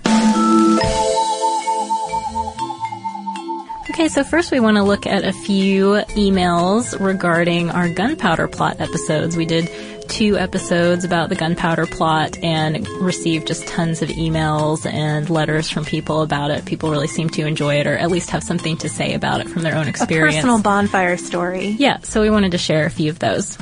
Okay, 4.01 4.07
so 4.07 4.23
first 4.23 4.51
we 4.51 4.59
want 4.59 4.77
to 4.77 4.83
look 4.83 5.05
at 5.05 5.23
a 5.23 5.31
few 5.31 5.89
emails 6.15 6.99
regarding 6.99 7.69
our 7.69 7.87
gunpowder 7.87 8.47
plot 8.47 8.81
episodes. 8.81 9.37
We 9.37 9.45
did 9.45 9.69
two 10.07 10.39
episodes 10.39 11.03
about 11.03 11.29
the 11.29 11.35
gunpowder 11.35 11.85
plot 11.85 12.35
and 12.41 12.87
received 12.99 13.45
just 13.45 13.67
tons 13.67 14.01
of 14.01 14.09
emails 14.09 14.91
and 14.91 15.29
letters 15.29 15.69
from 15.69 15.85
people 15.85 16.23
about 16.23 16.49
it. 16.49 16.65
People 16.65 16.89
really 16.89 17.05
seem 17.05 17.29
to 17.29 17.45
enjoy 17.45 17.75
it 17.75 17.85
or 17.85 17.95
at 17.95 18.09
least 18.09 18.31
have 18.31 18.41
something 18.41 18.75
to 18.77 18.89
say 18.89 19.13
about 19.13 19.39
it 19.39 19.47
from 19.47 19.61
their 19.61 19.75
own 19.75 19.87
experience. 19.87 20.33
A 20.33 20.37
personal 20.37 20.59
bonfire 20.63 21.15
story. 21.15 21.67
Yeah, 21.67 21.99
so 21.99 22.23
we 22.23 22.31
wanted 22.31 22.53
to 22.53 22.57
share 22.57 22.87
a 22.87 22.89
few 22.89 23.11
of 23.11 23.19
those. 23.19 23.55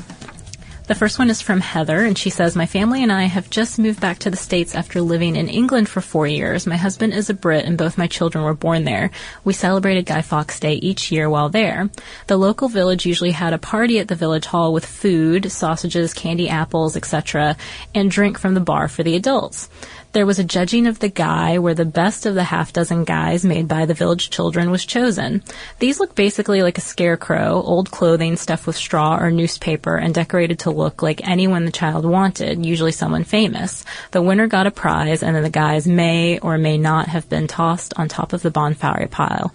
The 0.90 0.96
first 0.96 1.20
one 1.20 1.30
is 1.30 1.40
from 1.40 1.60
Heather, 1.62 2.04
and 2.04 2.18
she 2.18 2.32
says, 2.32 2.56
My 2.56 2.66
family 2.66 3.04
and 3.04 3.12
I 3.12 3.26
have 3.26 3.52
just 3.52 3.78
moved 3.78 4.02
back 4.02 4.18
to 4.20 4.32
the 4.32 4.36
States 4.36 4.74
after 4.74 5.02
living 5.02 5.36
in 5.36 5.48
England 5.48 5.88
for 5.88 6.02
four 6.02 6.26
years. 6.26 6.66
My 6.66 6.78
husband 6.78 7.14
is 7.14 7.30
a 7.30 7.36
Brit, 7.36 7.66
and 7.66 7.78
both 7.78 7.96
my 7.96 8.08
children 8.08 8.44
were 8.44 8.56
born 8.56 8.86
there. 8.86 9.12
We 9.44 9.54
celebrated 9.54 10.08
Guy 10.08 10.24
Fawkes 10.24 10.60
Day 10.60 10.74
each 10.74 11.12
year 11.12 11.30
while 11.30 11.50
there. 11.50 11.92
The 12.26 12.38
local 12.38 12.70
village 12.70 13.06
usually 13.06 13.30
had 13.30 13.54
a 13.54 13.60
party 13.60 14.00
at 14.00 14.08
the 14.08 14.16
village 14.16 14.48
hall 14.48 14.74
with 14.74 14.84
food, 14.84 15.52
sausages, 15.52 16.16
candy 16.16 16.50
apples, 16.50 16.98
etc., 16.98 17.56
and 17.94 18.10
drink 18.10 18.40
from 18.40 18.56
the 18.56 18.60
bar 18.60 18.88
for 18.88 19.04
the 19.04 19.16
adults. 19.16 19.70
There 20.12 20.26
was 20.26 20.40
a 20.40 20.44
judging 20.44 20.88
of 20.88 20.98
the 20.98 21.08
guy 21.08 21.60
where 21.60 21.76
the 21.76 21.86
best 21.86 22.26
of 22.26 22.34
the 22.34 22.44
half 22.44 22.74
dozen 22.74 23.04
guys 23.04 23.46
made 23.46 23.68
by 23.68 23.86
the 23.86 23.94
village 23.94 24.32
children 24.32 24.72
was 24.72 24.84
chosen. 24.84 25.44
These 25.78 26.00
look 26.00 26.16
basically 26.16 26.64
like 26.64 26.80
a 26.80 26.82
scarecrow, 26.82 27.62
old 27.62 27.92
clothing 27.92 28.36
stuffed 28.36 28.66
with 28.66 28.76
straw 28.76 29.20
or 29.20 29.30
newspaper 29.30 29.98
and 29.98 30.12
decorated 30.12 30.58
to 30.60 30.72
look 30.72 31.04
like 31.04 31.28
anyone 31.28 31.66
the 31.66 31.72
child 31.72 32.06
wanted, 32.06 32.66
usually 32.66 32.92
someone 32.92 33.24
famous. 33.24 33.86
The 34.10 34.24
winner 34.24 34.48
got 34.48 34.66
a 34.66 34.72
prize 34.72 35.22
and 35.22 35.36
then 35.36 35.44
the 35.44 35.50
guys 35.52 35.86
may 35.86 36.40
or 36.40 36.58
may 36.58 36.80
not 36.80 37.08
have 37.10 37.30
been 37.30 37.46
tossed 37.46 37.94
on 37.96 38.08
top 38.08 38.34
of 38.34 38.42
the 38.42 38.50
bonfire 38.50 39.08
pile 39.08 39.54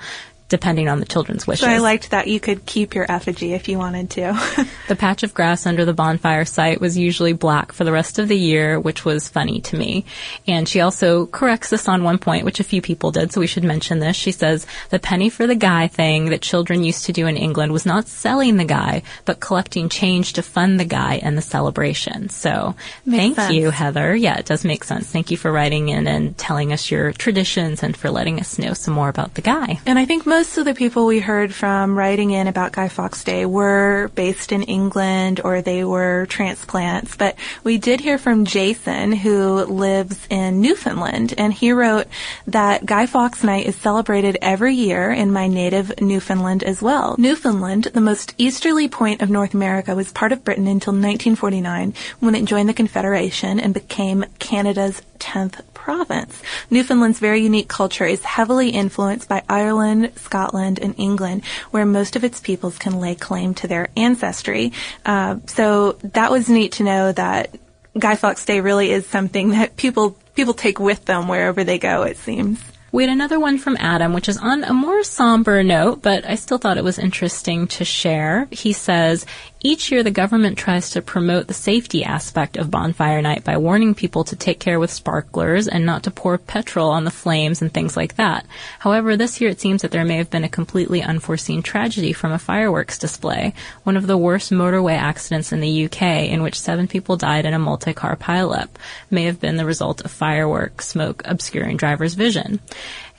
depending 0.55 0.89
on 0.89 1.01
the 1.01 1.05
children's 1.05 1.49
wishes. 1.49 1.65
So 1.65 1.69
I 1.69 1.79
liked 1.79 2.11
that 2.11 2.29
you 2.29 2.39
could 2.39 2.65
keep 2.65 2.95
your 2.95 3.11
effigy 3.11 3.55
if 3.55 3.69
you 3.69 3.77
wanted 3.77 4.09
to. 4.11 4.67
the 4.87 4.95
patch 4.95 5.25
of 5.25 5.35
grass 5.35 5.67
under 5.67 5.85
the 5.85 5.93
bonfire 5.93 6.45
site 6.45 6.81
was 6.81 6.97
usually 6.97 7.33
black 7.33 7.73
for 7.73 7.83
the 7.83 7.91
rest 7.91 8.21
of 8.21 8.29
the 8.29 8.39
year, 8.39 8.79
which 8.79 9.05
was 9.05 9.29
funny 9.29 9.61
to 9.63 9.77
me. 9.77 10.05
And 10.47 10.69
she 10.69 10.81
also 10.81 11.27
corrects 11.27 11.73
us 11.73 11.89
on 11.89 12.05
one 12.05 12.19
point, 12.19 12.45
which 12.45 12.61
a 12.61 12.63
few 12.63 12.81
people 12.81 13.11
did, 13.11 13.33
so 13.33 13.41
we 13.41 13.49
should 13.49 13.65
mention 13.65 13.99
this. 13.99 14.15
She 14.15 14.31
says 14.31 14.65
the 14.91 15.01
penny 15.01 15.29
for 15.29 15.49
the 15.49 15.57
guy 15.57 15.89
thing 15.89 16.27
that 16.27 16.41
children 16.41 16.85
used 16.85 17.07
to 17.07 17.13
do 17.13 17.27
in 17.27 17.37
England 17.37 17.73
was 17.73 17.85
not 17.85 18.07
selling 18.07 18.57
the 18.57 18.65
guy, 18.65 19.03
but 19.25 19.41
collecting 19.41 19.89
change 19.89 20.35
to 20.35 20.43
fund 20.43 20.79
the 20.79 20.85
guy 20.85 21.17
and 21.17 21.37
the 21.37 21.43
celebration. 21.43 22.29
So 22.29 22.77
Makes 23.05 23.19
thank 23.19 23.37
sense. 23.37 23.55
you, 23.55 23.71
Heather. 23.71 24.15
Yeah, 24.15 24.39
it 24.39 24.47
does 24.47 24.65
make 24.65 24.85
sense. 24.85 25.11
Thank 25.11 25.33
you 25.33 25.37
for 25.37 25.51
writing 25.51 25.89
in 25.89 26.07
and 26.07 26.39
telling 26.39 26.73
us 26.73 26.93
your 26.93 27.11
traditions 27.11 27.83
and 27.83 27.97
for 27.97 28.09
letting 28.09 28.39
us 28.39 28.57
know 28.57 28.73
some 28.73 28.95
more 28.95 29.09
about 29.09 29.35
the 29.35 29.43
guy. 29.43 29.81
And 29.85 29.99
I 29.99 30.05
think 30.05 30.27
most 30.27 30.44
of 30.45 30.65
the 30.65 30.75
people 30.75 31.07
we 31.07 31.21
heard 31.21 31.55
from 31.55 31.97
writing 31.97 32.31
in 32.31 32.47
about 32.47 32.73
Guy 32.73 32.89
Fawkes 32.89 33.25
Day 33.25 33.47
were 33.47 34.11
based 34.15 34.53
in 34.53 34.63
England 34.63 35.41
or 35.43 35.63
they 35.63 35.85
were 35.85 36.27
transplants. 36.27 37.17
But 37.17 37.37
we 37.65 37.79
did 37.79 38.01
hear 38.01 38.19
from 38.19 38.45
Jason, 38.45 39.13
who 39.13 39.65
lives 39.65 40.27
in 40.29 40.61
Newfoundland, 40.61 41.35
and 41.39 41.53
he 41.53 41.73
wrote 41.73 42.07
that 42.47 42.85
Guy 42.85 43.07
Fawkes 43.07 43.43
Night 43.43 43.67
is 43.67 43.77
celebrated 43.77 44.37
every 44.43 44.75
year 44.75 45.11
in 45.11 45.33
my 45.33 45.49
native 45.49 46.01
Newfoundland 46.01 46.63
as 46.63 46.83
well. 46.83 47.17
Newfoundland, 47.19 47.85
the 47.95 48.01
most 48.01 48.35
easterly 48.37 48.89
point 48.89 49.23
of 49.23 49.31
North 49.31 49.55
America, 49.55 49.95
was 49.95 50.13
part 50.13 50.33
of 50.33 50.45
Britain 50.45 50.67
until 50.67 50.93
1949 50.93 51.95
when 52.21 52.35
it 52.35 52.45
joined 52.45 52.69
the 52.69 52.75
Confederation 52.75 53.59
and 53.59 53.73
became 53.73 54.25
Canada's 54.39 55.01
10th 55.19 55.61
province. 55.85 56.41
Newfoundland's 56.71 57.19
very 57.19 57.43
unique 57.43 57.69
culture 57.69 58.07
is 58.07 58.25
heavily 58.25 58.71
influenced 58.71 59.29
by 59.29 59.43
Ireland, 59.51 60.13
Scotland, 60.17 60.79
and 60.79 60.95
England, 60.97 61.45
where 61.73 61.85
most 61.85 62.17
of 62.17 62.25
its 62.25 62.41
peoples 62.41 62.79
can 62.79 63.01
lay 63.01 63.15
claim 63.15 63.53
to 63.57 63.69
their 63.69 63.91
ancestry. 63.95 64.73
Uh, 65.05 65.37
so 65.47 65.93
that 66.03 66.31
was 66.31 66.49
neat 66.49 66.73
to 66.73 66.85
know 66.85 67.13
that 67.13 67.55
Guy 67.99 68.17
Fawkes 68.17 68.47
Day 68.47 68.61
really 68.61 68.91
is 68.93 69.07
something 69.07 69.51
that 69.51 69.77
people 69.77 70.17
people 70.35 70.55
take 70.55 70.81
with 70.81 71.05
them 71.05 71.29
wherever 71.29 71.65
they 71.65 71.79
go. 71.79 72.03
It 72.05 72.17
seems. 72.17 72.59
We 72.95 73.03
had 73.03 73.13
another 73.13 73.41
one 73.41 73.59
from 73.59 73.77
Adam, 73.81 74.13
which 74.13 74.29
is 74.29 74.39
on 74.39 74.63
a 74.63 74.73
more 74.73 75.03
somber 75.03 75.65
note, 75.65 76.01
but 76.01 76.25
I 76.25 76.37
still 76.37 76.59
thought 76.59 76.79
it 76.79 76.85
was 76.85 76.97
interesting 76.97 77.67
to 77.67 77.85
share. 77.85 78.47
He 78.53 78.73
says, 78.73 79.27
each 79.67 79.91
year 79.91 80.03
the 80.03 80.11
government 80.11 80.59
tries 80.59 80.91
to 80.91 81.01
promote 81.01 81.47
the 81.47 81.55
safety 81.55 82.05
aspect 82.05 82.59
of 82.59 82.71
bonfire 82.71 83.23
night 83.23 83.45
by 83.45 83.57
warning 83.57 83.95
people 83.95 84.23
to 84.25 84.37
take 84.37 84.61
care 84.61 84.79
with 84.79 84.93
sparklers 84.93 85.67
and 85.67 85.87
not 85.87 86.03
to 86.03 86.11
pour 86.11 86.37
petrol 86.37 86.91
on 86.91 87.05
the 87.05 87.11
flames 87.11 87.63
and 87.63 87.73
things 87.73 87.97
like 87.97 88.17
that. 88.17 88.45
However, 88.79 89.17
this 89.17 89.41
year 89.41 89.49
it 89.49 89.63
seems 89.63 89.81
that 89.81 89.91
there 89.91 90.05
may 90.05 90.19
have 90.19 90.29
been 90.29 90.45
a 90.45 90.51
completely 90.51 91.03
unforeseen 91.03 91.63
tragedy 91.63 92.13
from 92.13 92.31
a 92.31 92.39
fireworks 92.39 92.99
display, 92.99 93.55
one 93.85 93.97
of 93.97 94.07
the 94.07 94.19
worst 94.19 94.53
motorway 94.53 94.99
accidents 94.99 95.51
in 95.51 95.61
the 95.61 95.87
UK 95.87 96.29
in 96.29 96.43
which 96.43 96.61
seven 96.61 96.87
people 96.87 97.17
died 97.17 97.47
in 97.47 97.55
a 97.55 97.59
multi-car 97.59 98.17
pileup, 98.17 98.69
may 99.11 99.25
have 99.25 99.41
been 99.41 99.57
the 99.57 99.65
result 99.65 100.03
of 100.03 100.11
fireworks 100.11 100.89
smoke 100.89 101.23
obscuring 101.25 101.79
driver's 101.79 102.13
vision. 102.13 102.61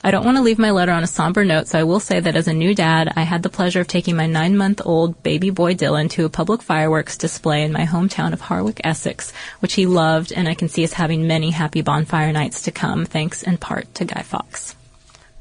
I 0.06 0.12
don't 0.12 0.24
want 0.24 0.36
to 0.36 0.44
leave 0.44 0.60
my 0.60 0.70
letter 0.70 0.92
on 0.92 1.02
a 1.02 1.08
somber 1.08 1.44
note, 1.44 1.66
so 1.66 1.80
I 1.80 1.82
will 1.82 1.98
say 1.98 2.20
that 2.20 2.36
as 2.36 2.46
a 2.46 2.52
new 2.52 2.76
dad, 2.76 3.12
I 3.16 3.22
had 3.22 3.42
the 3.42 3.48
pleasure 3.48 3.80
of 3.80 3.88
taking 3.88 4.14
my 4.14 4.26
nine 4.28 4.56
month 4.56 4.80
old 4.84 5.20
baby 5.24 5.50
boy 5.50 5.74
Dylan 5.74 6.08
to 6.10 6.24
a 6.24 6.28
public 6.28 6.62
fireworks 6.62 7.18
display 7.18 7.64
in 7.64 7.72
my 7.72 7.86
hometown 7.86 8.32
of 8.32 8.40
Harwich, 8.40 8.80
Essex, 8.84 9.32
which 9.58 9.72
he 9.72 9.84
loved, 9.84 10.30
and 10.30 10.46
I 10.46 10.54
can 10.54 10.68
see 10.68 10.84
us 10.84 10.92
having 10.92 11.26
many 11.26 11.50
happy 11.50 11.82
bonfire 11.82 12.30
nights 12.30 12.62
to 12.62 12.70
come, 12.70 13.04
thanks 13.04 13.42
in 13.42 13.58
part 13.58 13.92
to 13.96 14.04
Guy 14.04 14.22
Fawkes. 14.22 14.76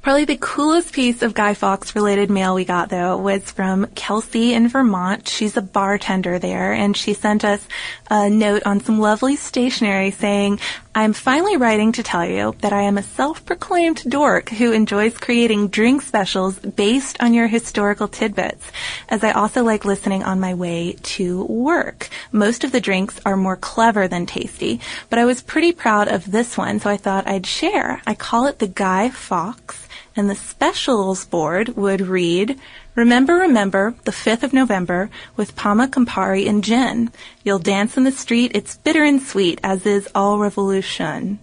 Probably 0.06 0.26
the 0.26 0.38
coolest 0.38 0.94
piece 0.94 1.24
of 1.24 1.34
Guy 1.34 1.56
Fawkes 1.56 1.96
related 1.96 2.30
mail 2.30 2.54
we 2.54 2.64
got 2.64 2.90
though 2.90 3.18
was 3.18 3.50
from 3.50 3.88
Kelsey 3.96 4.54
in 4.54 4.68
Vermont. 4.68 5.28
She's 5.28 5.58
a 5.58 5.64
bartender 5.64 6.38
there 6.38 6.74
and 6.74 6.96
she 6.96 7.16
sent 7.16 7.44
us 7.44 7.68
a 8.12 8.30
note 8.30 8.62
on 8.68 8.82
some 8.82 9.00
lovely 9.00 9.36
stationery 9.36 10.12
saying, 10.12 10.60
I'm 10.94 11.14
finally 11.14 11.58
writing 11.58 11.92
to 11.94 12.04
tell 12.04 12.24
you 12.24 12.56
that 12.60 12.72
I 12.72 12.84
am 12.84 13.00
a 13.00 13.04
self-proclaimed 13.04 14.04
dork 14.08 14.50
who 14.50 14.74
enjoys 14.74 15.18
creating 15.18 15.70
drink 15.70 16.04
specials 16.04 16.60
based 16.60 17.18
on 17.20 17.34
your 17.34 17.48
historical 17.48 18.08
tidbits, 18.08 18.72
as 19.10 19.24
I 19.24 19.32
also 19.32 19.64
like 19.64 19.86
listening 19.86 20.22
on 20.22 20.40
my 20.40 20.54
way 20.54 20.98
to 21.02 21.46
work. 21.46 22.10
Most 22.32 22.64
of 22.64 22.72
the 22.72 22.80
drinks 22.80 23.20
are 23.26 23.36
more 23.36 23.58
clever 23.58 24.08
than 24.08 24.28
tasty, 24.28 24.80
but 25.10 25.18
I 25.18 25.26
was 25.26 25.42
pretty 25.42 25.72
proud 25.72 26.10
of 26.10 26.32
this 26.32 26.60
one, 26.60 26.80
so 26.80 26.92
I 26.92 26.98
thought 26.98 27.28
I'd 27.28 27.48
share. 27.48 28.04
I 28.06 28.14
call 28.14 28.46
it 28.46 28.60
the 28.60 28.68
Guy 28.68 29.10
Fawkes 29.10 29.82
and 30.16 30.30
the 30.30 30.36
specials 30.36 31.26
board 31.26 31.76
would 31.76 32.02
read, 32.02 32.60
Remember, 32.96 33.36
remember, 33.36 33.94
the 34.06 34.12
5th 34.12 34.44
of 34.44 34.54
November 34.54 35.10
with 35.36 35.56
Pama 35.56 35.90
Campari 35.90 36.48
and 36.48 36.64
gin. 36.64 37.12
You'll 37.44 37.60
dance 37.60 37.98
in 37.98 38.06
the 38.06 38.12
street, 38.12 38.54
it's 38.56 38.78
bitter 38.78 39.04
and 39.04 39.22
sweet, 39.22 39.60
as 39.64 39.86
is 39.86 40.08
all 40.16 40.40
revolution. 40.40 41.40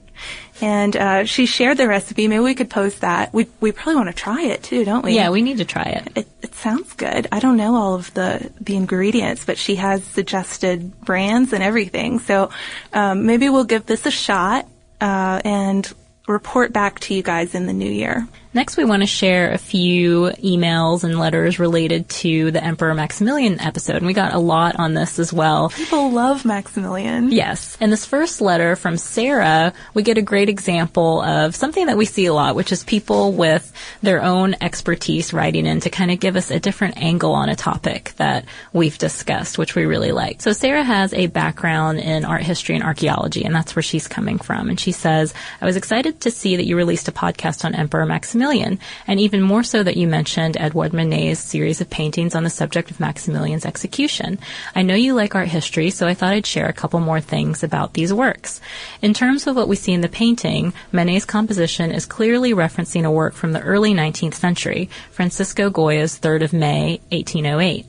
And 0.62 0.96
uh, 0.96 1.24
she 1.24 1.46
shared 1.46 1.76
the 1.76 1.88
recipe. 1.88 2.28
Maybe 2.28 2.42
we 2.42 2.54
could 2.54 2.70
post 2.70 3.00
that. 3.00 3.34
We 3.34 3.48
we 3.60 3.72
probably 3.72 3.96
want 3.96 4.08
to 4.08 4.14
try 4.14 4.42
it 4.42 4.62
too, 4.62 4.84
don't 4.84 5.04
we? 5.04 5.14
Yeah, 5.14 5.30
we 5.30 5.42
need 5.42 5.58
to 5.58 5.64
try 5.64 5.82
it. 5.82 6.12
It, 6.14 6.28
it 6.40 6.54
sounds 6.54 6.92
good. 6.92 7.26
I 7.32 7.40
don't 7.40 7.56
know 7.56 7.74
all 7.74 7.94
of 7.96 8.14
the 8.14 8.52
the 8.60 8.76
ingredients, 8.76 9.44
but 9.44 9.58
she 9.58 9.74
has 9.76 10.04
suggested 10.04 11.00
brands 11.00 11.52
and 11.52 11.64
everything. 11.64 12.20
So 12.20 12.50
um, 12.92 13.26
maybe 13.26 13.48
we'll 13.48 13.64
give 13.64 13.86
this 13.86 14.06
a 14.06 14.12
shot 14.12 14.68
uh, 15.00 15.40
and 15.44 15.92
report 16.28 16.72
back 16.72 17.00
to 17.00 17.14
you 17.14 17.24
guys 17.24 17.56
in 17.56 17.66
the 17.66 17.72
new 17.72 17.90
year. 17.90 18.28
Next, 18.54 18.76
we 18.76 18.84
want 18.84 19.02
to 19.02 19.06
share 19.06 19.50
a 19.52 19.56
few 19.56 20.24
emails 20.44 21.04
and 21.04 21.18
letters 21.18 21.58
related 21.58 22.10
to 22.10 22.50
the 22.50 22.62
Emperor 22.62 22.92
Maximilian 22.92 23.58
episode. 23.58 23.96
And 23.96 24.06
we 24.06 24.12
got 24.12 24.34
a 24.34 24.38
lot 24.38 24.76
on 24.76 24.92
this 24.92 25.18
as 25.18 25.32
well. 25.32 25.70
People 25.70 26.10
love 26.10 26.44
Maximilian. 26.44 27.32
Yes. 27.32 27.78
And 27.80 27.90
this 27.90 28.04
first 28.04 28.42
letter 28.42 28.76
from 28.76 28.98
Sarah, 28.98 29.72
we 29.94 30.02
get 30.02 30.18
a 30.18 30.22
great 30.22 30.50
example 30.50 31.22
of 31.22 31.56
something 31.56 31.86
that 31.86 31.96
we 31.96 32.04
see 32.04 32.26
a 32.26 32.34
lot, 32.34 32.54
which 32.54 32.72
is 32.72 32.84
people 32.84 33.32
with 33.32 33.72
their 34.02 34.22
own 34.22 34.54
expertise 34.60 35.32
writing 35.32 35.64
in 35.64 35.80
to 35.80 35.88
kind 35.88 36.10
of 36.10 36.20
give 36.20 36.36
us 36.36 36.50
a 36.50 36.60
different 36.60 36.98
angle 36.98 37.32
on 37.32 37.48
a 37.48 37.56
topic 37.56 38.12
that 38.18 38.44
we've 38.74 38.98
discussed, 38.98 39.56
which 39.56 39.74
we 39.74 39.86
really 39.86 40.12
like. 40.12 40.42
So 40.42 40.52
Sarah 40.52 40.84
has 40.84 41.14
a 41.14 41.26
background 41.28 42.00
in 42.00 42.26
art 42.26 42.42
history 42.42 42.74
and 42.74 42.84
archaeology, 42.84 43.46
and 43.46 43.54
that's 43.54 43.74
where 43.74 43.82
she's 43.82 44.08
coming 44.08 44.36
from. 44.36 44.68
And 44.68 44.78
she 44.78 44.92
says, 44.92 45.32
I 45.62 45.64
was 45.64 45.76
excited 45.76 46.20
to 46.20 46.30
see 46.30 46.56
that 46.56 46.66
you 46.66 46.76
released 46.76 47.08
a 47.08 47.12
podcast 47.12 47.64
on 47.64 47.74
Emperor 47.74 48.04
Maximilian 48.04 48.41
Maximilian, 48.42 48.80
and 49.06 49.20
even 49.20 49.40
more 49.40 49.62
so 49.62 49.84
that 49.84 49.96
you 49.96 50.08
mentioned 50.08 50.56
Edouard 50.56 50.92
Manet's 50.92 51.38
series 51.38 51.80
of 51.80 51.88
paintings 51.88 52.34
on 52.34 52.42
the 52.42 52.50
subject 52.50 52.90
of 52.90 52.98
Maximilian's 52.98 53.64
execution. 53.64 54.36
I 54.74 54.82
know 54.82 54.96
you 54.96 55.14
like 55.14 55.36
art 55.36 55.46
history, 55.46 55.90
so 55.90 56.08
I 56.08 56.14
thought 56.14 56.32
I'd 56.32 56.44
share 56.44 56.66
a 56.66 56.72
couple 56.72 56.98
more 56.98 57.20
things 57.20 57.62
about 57.62 57.94
these 57.94 58.12
works. 58.12 58.60
In 59.00 59.14
terms 59.14 59.46
of 59.46 59.54
what 59.54 59.68
we 59.68 59.76
see 59.76 59.92
in 59.92 60.00
the 60.00 60.08
painting, 60.08 60.72
Manet's 60.90 61.24
composition 61.24 61.92
is 61.92 62.04
clearly 62.04 62.52
referencing 62.52 63.04
a 63.04 63.12
work 63.12 63.34
from 63.34 63.52
the 63.52 63.60
early 63.60 63.94
19th 63.94 64.34
century, 64.34 64.90
Francisco 65.12 65.70
Goya's 65.70 66.18
3rd 66.18 66.42
of 66.42 66.52
May, 66.52 67.00
1808. 67.10 67.86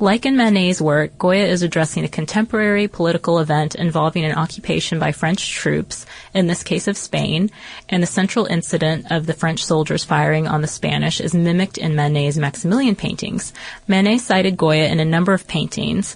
Like 0.00 0.26
in 0.26 0.36
Manet's 0.36 0.80
work, 0.80 1.18
Goya 1.18 1.46
is 1.46 1.62
addressing 1.62 2.04
a 2.04 2.08
contemporary 2.08 2.86
political 2.86 3.40
event 3.40 3.74
involving 3.74 4.24
an 4.24 4.36
occupation 4.36 5.00
by 5.00 5.10
French 5.10 5.50
troops, 5.50 6.06
in 6.32 6.46
this 6.46 6.62
case 6.62 6.86
of 6.86 6.96
Spain, 6.96 7.50
and 7.88 8.00
the 8.00 8.06
central 8.06 8.46
incident 8.46 9.10
of 9.10 9.26
the 9.26 9.32
French 9.32 9.64
soldiers 9.64 10.04
firing 10.04 10.46
on 10.46 10.60
the 10.60 10.68
Spanish 10.68 11.20
is 11.20 11.34
mimicked 11.34 11.78
in 11.78 11.96
Manet's 11.96 12.38
Maximilian 12.38 12.94
paintings. 12.94 13.52
Manet 13.88 14.18
cited 14.18 14.56
Goya 14.56 14.86
in 14.86 15.00
a 15.00 15.04
number 15.04 15.32
of 15.32 15.48
paintings, 15.48 16.14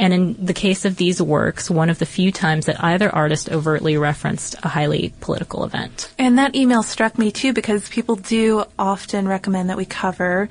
and 0.00 0.14
in 0.14 0.46
the 0.46 0.54
case 0.54 0.86
of 0.86 0.96
these 0.96 1.20
works, 1.20 1.70
one 1.70 1.90
of 1.90 1.98
the 1.98 2.06
few 2.06 2.32
times 2.32 2.64
that 2.66 2.82
either 2.82 3.14
artist 3.14 3.50
overtly 3.50 3.98
referenced 3.98 4.56
a 4.62 4.68
highly 4.68 5.12
political 5.20 5.62
event. 5.62 6.10
And 6.18 6.38
that 6.38 6.56
email 6.56 6.82
struck 6.82 7.18
me 7.18 7.30
too 7.30 7.52
because 7.52 7.86
people 7.90 8.16
do 8.16 8.64
often 8.78 9.28
recommend 9.28 9.68
that 9.68 9.76
we 9.76 9.84
cover 9.84 10.48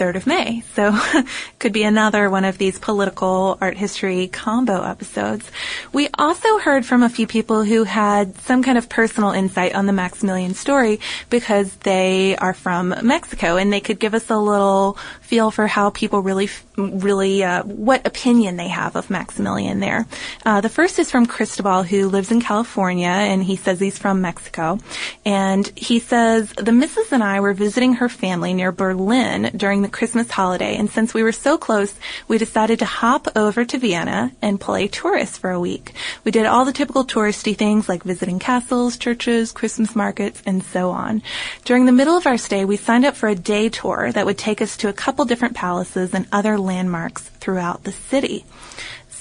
3rd 0.00 0.16
of 0.16 0.26
May. 0.26 0.62
So 0.74 0.98
could 1.58 1.74
be 1.74 1.82
another 1.82 2.30
one 2.30 2.46
of 2.46 2.56
these 2.56 2.78
political 2.78 3.58
art 3.60 3.76
history 3.76 4.28
combo 4.28 4.82
episodes. 4.82 5.50
We 5.92 6.08
also 6.18 6.58
heard 6.58 6.86
from 6.86 7.02
a 7.02 7.10
few 7.10 7.26
people 7.26 7.64
who 7.64 7.84
had 7.84 8.38
some 8.40 8.62
kind 8.62 8.78
of 8.78 8.88
personal 8.88 9.32
insight 9.32 9.74
on 9.74 9.84
the 9.84 9.92
Maximilian 9.92 10.54
story 10.54 11.00
because 11.28 11.76
they 11.76 12.34
are 12.36 12.54
from 12.54 12.94
Mexico 13.02 13.58
and 13.58 13.70
they 13.70 13.80
could 13.80 13.98
give 13.98 14.14
us 14.14 14.30
a 14.30 14.38
little 14.38 14.96
feel 15.30 15.52
for 15.52 15.68
how 15.68 15.90
people 15.90 16.22
really, 16.22 16.48
really, 16.76 17.44
uh, 17.44 17.62
what 17.62 18.04
opinion 18.04 18.56
they 18.56 18.66
have 18.66 18.96
of 18.96 19.10
Maximilian 19.10 19.78
there. 19.78 20.04
Uh, 20.44 20.60
the 20.60 20.68
first 20.68 20.98
is 20.98 21.08
from 21.08 21.24
Cristobal, 21.24 21.84
who 21.84 22.08
lives 22.08 22.32
in 22.32 22.40
California, 22.40 23.06
and 23.06 23.44
he 23.44 23.54
says 23.54 23.78
he's 23.78 23.96
from 23.96 24.20
Mexico. 24.20 24.80
And 25.24 25.70
he 25.76 26.00
says, 26.00 26.50
the 26.50 26.72
missus 26.72 27.12
and 27.12 27.22
I 27.22 27.38
were 27.38 27.54
visiting 27.54 27.94
her 27.94 28.08
family 28.08 28.54
near 28.54 28.72
Berlin 28.72 29.52
during 29.56 29.82
the 29.82 29.88
Christmas 29.88 30.28
holiday, 30.28 30.74
and 30.76 30.90
since 30.90 31.14
we 31.14 31.22
were 31.22 31.30
so 31.46 31.56
close, 31.56 31.94
we 32.26 32.36
decided 32.36 32.80
to 32.80 32.84
hop 32.84 33.28
over 33.36 33.64
to 33.64 33.78
Vienna 33.78 34.32
and 34.42 34.60
play 34.60 34.88
tourist 34.88 35.38
for 35.38 35.50
a 35.50 35.60
week. 35.60 35.94
We 36.24 36.32
did 36.32 36.46
all 36.46 36.64
the 36.64 36.72
typical 36.72 37.04
touristy 37.04 37.56
things 37.56 37.88
like 37.88 38.02
visiting 38.02 38.40
castles, 38.40 38.96
churches, 38.96 39.52
Christmas 39.52 39.94
markets, 39.94 40.42
and 40.44 40.64
so 40.64 40.90
on. 40.90 41.22
During 41.64 41.86
the 41.86 41.98
middle 42.00 42.16
of 42.16 42.26
our 42.26 42.36
stay, 42.36 42.64
we 42.64 42.76
signed 42.76 43.04
up 43.04 43.14
for 43.14 43.28
a 43.28 43.36
day 43.36 43.68
tour 43.68 44.10
that 44.10 44.26
would 44.26 44.36
take 44.36 44.60
us 44.60 44.76
to 44.78 44.88
a 44.88 44.92
couple 44.92 45.19
different 45.24 45.54
palaces 45.54 46.14
and 46.14 46.26
other 46.32 46.58
landmarks 46.58 47.28
throughout 47.40 47.84
the 47.84 47.92
city. 47.92 48.44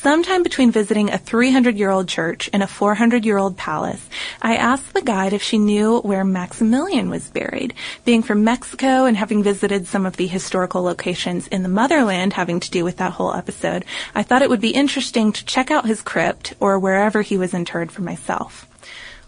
Sometime 0.01 0.43
between 0.43 0.71
visiting 0.71 1.12
a 1.12 1.17
300 1.17 1.75
year 1.75 1.89
old 1.89 2.07
church 2.07 2.49
and 2.53 2.63
a 2.63 2.67
400 2.67 3.25
year 3.25 3.38
old 3.38 3.57
palace, 3.57 4.07
I 4.41 4.55
asked 4.55 4.93
the 4.93 5.01
guide 5.01 5.33
if 5.33 5.43
she 5.43 5.57
knew 5.57 5.99
where 5.99 6.23
Maximilian 6.23 7.09
was 7.09 7.29
buried. 7.29 7.73
Being 8.05 8.23
from 8.23 8.45
Mexico 8.45 9.03
and 9.03 9.17
having 9.17 9.43
visited 9.43 9.88
some 9.88 10.05
of 10.05 10.15
the 10.15 10.27
historical 10.27 10.83
locations 10.83 11.47
in 11.49 11.63
the 11.63 11.69
motherland 11.69 12.31
having 12.31 12.62
to 12.62 12.71
do 12.71 12.85
with 12.85 12.95
that 12.95 13.12
whole 13.12 13.33
episode, 13.33 13.83
I 14.15 14.23
thought 14.23 14.41
it 14.41 14.49
would 14.49 14.62
be 14.62 14.69
interesting 14.69 15.33
to 15.33 15.45
check 15.45 15.69
out 15.69 15.85
his 15.85 16.01
crypt 16.01 16.53
or 16.62 16.79
wherever 16.79 17.21
he 17.21 17.38
was 17.38 17.53
interred 17.53 17.91
for 17.91 18.01
myself. 18.01 18.68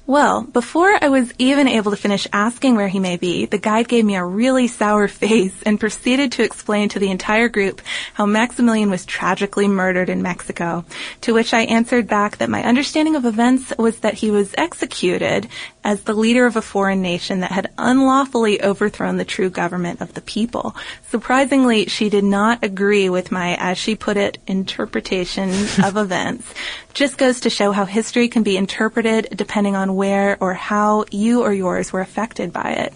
Well, 0.08 0.42
before 0.42 0.98
I 1.00 1.10
was 1.10 1.32
even 1.38 1.68
able 1.68 1.92
to 1.92 1.98
finish 1.98 2.28
asking 2.34 2.76
where 2.76 2.88
he 2.88 3.00
may 3.00 3.18
be, 3.18 3.46
the 3.46 3.60
guide 3.60 3.88
gave 3.88 4.04
me 4.04 4.16
a 4.16 4.26
really 4.26 4.68
sour 4.68 5.08
face 5.22 5.56
and 5.64 5.80
proceeded 5.80 6.32
to 6.34 6.44
explain 6.44 6.90
to 6.90 7.00
the 7.00 7.12
entire 7.12 7.48
group 7.48 7.82
how 8.16 8.26
Maximilian 8.26 8.90
was 8.90 9.06
tragically 9.06 9.68
murdered 9.68 10.10
in 10.10 10.24
Mexico, 10.24 10.86
to 11.22 11.34
which 11.34 11.54
I 11.54 11.62
answered 11.62 12.08
back 12.08 12.38
that 12.38 12.50
my 12.50 12.64
understanding 12.64 13.16
of 13.16 13.26
events 13.26 13.74
was 13.78 14.00
that 14.00 14.16
he 14.16 14.32
was 14.32 14.56
executed 14.58 15.48
as 15.84 16.04
the 16.04 16.14
leader 16.14 16.46
of 16.46 16.56
a 16.56 16.62
foreign 16.62 17.02
nation 17.02 17.40
that 17.40 17.52
had 17.52 17.72
unlawfully 17.78 18.62
overthrown 18.62 19.18
the 19.18 19.26
true 19.26 19.50
government 19.50 20.02
of 20.02 20.14
the 20.14 20.22
people. 20.22 20.76
Surprisingly, 21.10 21.86
she 21.86 22.10
did 22.10 22.24
not 22.24 22.64
agree 22.64 23.10
with 23.10 23.32
my, 23.32 23.56
as 23.60 23.78
she 23.78 23.96
put 23.96 24.18
it, 24.18 24.38
interpretation 24.48 25.50
of 25.84 25.98
events. 25.98 26.54
Just 26.94 27.18
goes 27.18 27.42
to 27.42 27.50
show 27.50 27.72
how 27.72 27.86
history 27.86 28.28
can 28.28 28.44
be 28.44 28.58
interpreted 28.58 29.28
depending 29.36 29.76
on 29.76 29.96
where 29.96 30.38
or 30.40 30.54
how 30.54 31.06
you 31.12 31.42
or 31.42 31.54
yours 31.54 31.92
were 31.92 32.02
affected 32.02 32.54
by 32.54 32.72
it. 32.72 32.94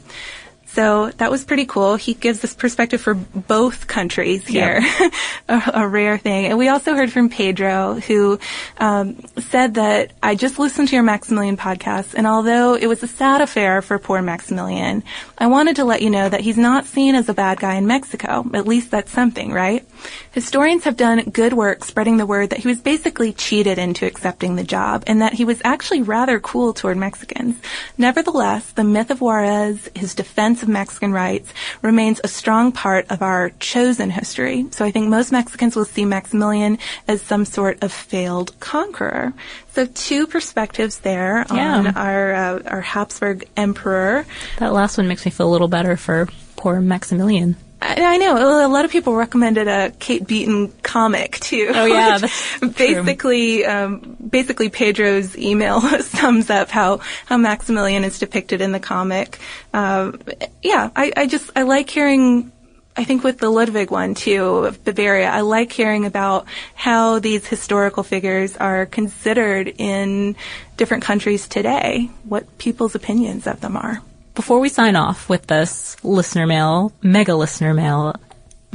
So 0.67 1.09
that 1.17 1.31
was 1.31 1.45
pretty 1.45 1.65
cool. 1.65 1.95
He 1.95 2.15
gives 2.15 2.39
this 2.39 2.53
perspective 2.53 2.99
for 2.99 3.13
both 3.13 3.87
countries 3.87 4.45
here, 4.45 4.81
yep. 4.81 5.13
a, 5.47 5.71
a, 5.75 5.87
rare 5.87 6.17
thing. 6.17 6.47
And 6.47 6.57
we 6.57 6.67
also 6.67 6.95
heard 6.95 7.11
from 7.11 7.29
Pedro, 7.29 7.93
who 7.93 8.39
um, 8.77 9.21
said 9.37 9.75
that 9.75 10.11
I 10.21 10.35
just 10.35 10.59
listened 10.59 10.89
to 10.89 10.95
your 10.95 11.03
Maximilian 11.03 11.55
podcast, 11.55 12.15
and 12.15 12.27
although 12.27 12.73
it 12.75 12.87
was 12.87 13.03
a 13.03 13.07
sad 13.07 13.41
affair 13.41 13.81
for 13.81 13.99
poor 13.99 14.21
Maximilian, 14.21 15.03
I 15.37 15.47
wanted 15.47 15.77
to 15.77 15.85
let 15.85 16.01
you 16.01 16.09
know 16.09 16.27
that 16.27 16.41
he's 16.41 16.57
not 16.57 16.85
seen 16.85 17.15
as 17.15 17.29
a 17.29 17.33
bad 17.33 17.59
guy 17.59 17.75
in 17.75 17.87
Mexico. 17.87 18.45
At 18.53 18.67
least 18.67 18.91
that's 18.91 19.11
something, 19.11 19.53
right? 19.53 19.85
Historians 20.31 20.83
have 20.83 20.97
done 20.97 21.29
good 21.29 21.53
work 21.53 21.85
spreading 21.85 22.17
the 22.17 22.25
word 22.25 22.49
that 22.49 22.59
he 22.59 22.67
was 22.67 22.81
basically 22.81 23.31
cheated 23.33 23.77
into 23.77 24.05
accepting 24.05 24.55
the 24.55 24.63
job, 24.63 25.03
and 25.07 25.21
that 25.21 25.33
he 25.33 25.45
was 25.45 25.61
actually 25.63 26.01
rather 26.01 26.39
cool 26.39 26.73
toward 26.73 26.97
Mexicans. 26.97 27.55
Nevertheless, 27.97 28.71
the 28.71 28.83
myth 28.83 29.11
of 29.11 29.21
Juarez, 29.21 29.89
his 29.95 30.15
defense 30.15 30.54
of 30.63 30.69
Mexican 30.69 31.11
rights 31.11 31.53
remains 31.81 32.21
a 32.23 32.27
strong 32.27 32.71
part 32.71 33.05
of 33.09 33.21
our 33.21 33.51
chosen 33.59 34.09
history. 34.09 34.65
So 34.71 34.85
I 34.85 34.91
think 34.91 35.09
most 35.09 35.31
Mexicans 35.31 35.75
will 35.75 35.85
see 35.85 36.05
Maximilian 36.05 36.77
as 37.07 37.21
some 37.21 37.45
sort 37.45 37.83
of 37.83 37.91
failed 37.91 38.59
conqueror. 38.59 39.33
So 39.73 39.85
two 39.85 40.27
perspectives 40.27 40.99
there 40.99 41.45
yeah. 41.51 41.77
on 41.77 41.87
our 41.97 42.33
uh, 42.33 42.59
our 42.67 42.81
Habsburg 42.81 43.47
emperor. 43.57 44.25
That 44.59 44.73
last 44.73 44.97
one 44.97 45.07
makes 45.07 45.25
me 45.25 45.31
feel 45.31 45.49
a 45.49 45.51
little 45.51 45.67
better 45.67 45.97
for 45.97 46.27
poor 46.55 46.79
Maximilian. 46.79 47.55
I 47.87 48.17
know 48.17 48.65
a 48.65 48.67
lot 48.67 48.85
of 48.85 48.91
people 48.91 49.15
recommended 49.15 49.67
a 49.67 49.91
Kate 49.91 50.25
Beaton 50.25 50.71
comic 50.81 51.39
too. 51.39 51.71
Oh 51.73 51.85
yeah, 51.85 52.19
basically, 52.77 53.65
um, 53.65 54.17
basically 54.27 54.69
Pedro's 54.69 55.37
email 55.37 55.81
sums 56.01 56.49
up 56.49 56.69
how 56.69 56.99
how 57.25 57.37
Maximilian 57.37 58.03
is 58.03 58.19
depicted 58.19 58.61
in 58.61 58.71
the 58.71 58.79
comic. 58.79 59.39
Uh, 59.73 60.13
yeah, 60.61 60.89
I, 60.95 61.11
I 61.15 61.27
just 61.27 61.51
I 61.55 61.63
like 61.63 61.89
hearing 61.89 62.51
I 62.97 63.03
think 63.03 63.23
with 63.23 63.39
the 63.39 63.49
Ludwig 63.49 63.91
one 63.91 64.15
too, 64.15 64.43
of 64.65 64.83
Bavaria, 64.83 65.29
I 65.29 65.41
like 65.41 65.71
hearing 65.71 66.05
about 66.05 66.47
how 66.75 67.19
these 67.19 67.45
historical 67.45 68.03
figures 68.03 68.55
are 68.55 68.85
considered 68.85 69.67
in 69.67 70.37
different 70.77 71.03
countries 71.03 71.47
today, 71.47 72.09
what 72.23 72.57
people's 72.57 72.95
opinions 72.95 73.47
of 73.47 73.59
them 73.59 73.75
are 73.75 74.01
before 74.35 74.59
we 74.59 74.69
sign 74.69 74.95
off 74.95 75.27
with 75.29 75.47
this 75.47 75.97
listener 76.03 76.45
mail, 76.45 76.93
mega 77.01 77.35
listener 77.35 77.73
mail 77.73 78.15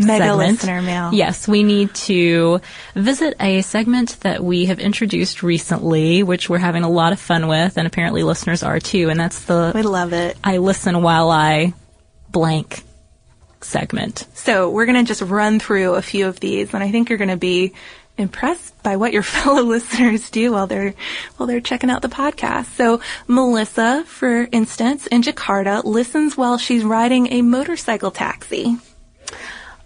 Mega 0.06 0.24
segment, 0.24 0.52
listener 0.52 0.82
mail. 0.82 1.10
Yes, 1.12 1.46
we 1.46 1.62
need 1.62 1.94
to 1.94 2.60
visit 2.94 3.34
a 3.40 3.62
segment 3.62 4.18
that 4.20 4.42
we 4.42 4.66
have 4.66 4.78
introduced 4.78 5.42
recently, 5.42 6.22
which 6.22 6.48
we're 6.48 6.58
having 6.58 6.84
a 6.84 6.88
lot 6.88 7.12
of 7.12 7.20
fun 7.20 7.48
with, 7.48 7.76
and 7.76 7.86
apparently 7.86 8.22
listeners 8.22 8.62
are 8.62 8.80
too, 8.80 9.10
and 9.10 9.20
that's 9.20 9.44
the 9.44 9.72
We 9.74 9.82
love 9.82 10.12
it. 10.12 10.36
I 10.42 10.58
listen 10.58 11.02
while 11.02 11.30
I 11.30 11.74
blank 12.30 12.82
segment. 13.60 14.26
So 14.34 14.70
we're 14.70 14.86
gonna 14.86 15.04
just 15.04 15.22
run 15.22 15.60
through 15.60 15.94
a 15.94 16.02
few 16.02 16.26
of 16.26 16.40
these, 16.40 16.72
and 16.72 16.82
I 16.82 16.90
think 16.90 17.08
you're 17.10 17.18
gonna 17.18 17.36
be 17.36 17.74
impressed 18.20 18.80
by 18.82 18.96
what 18.96 19.12
your 19.12 19.22
fellow 19.34 19.62
listeners 19.62 20.30
do 20.30 20.52
while 20.52 20.66
they're 20.66 20.94
while 21.36 21.46
they're 21.46 21.60
checking 21.60 21.90
out 21.90 22.02
the 22.02 22.08
podcast. 22.08 22.66
So 22.76 23.00
Melissa, 23.26 24.04
for 24.06 24.48
instance, 24.52 25.06
in 25.06 25.22
Jakarta, 25.22 25.84
listens 25.84 26.36
while 26.36 26.58
she's 26.58 26.84
riding 26.84 27.32
a 27.32 27.42
motorcycle 27.42 28.10
taxi. 28.10 28.76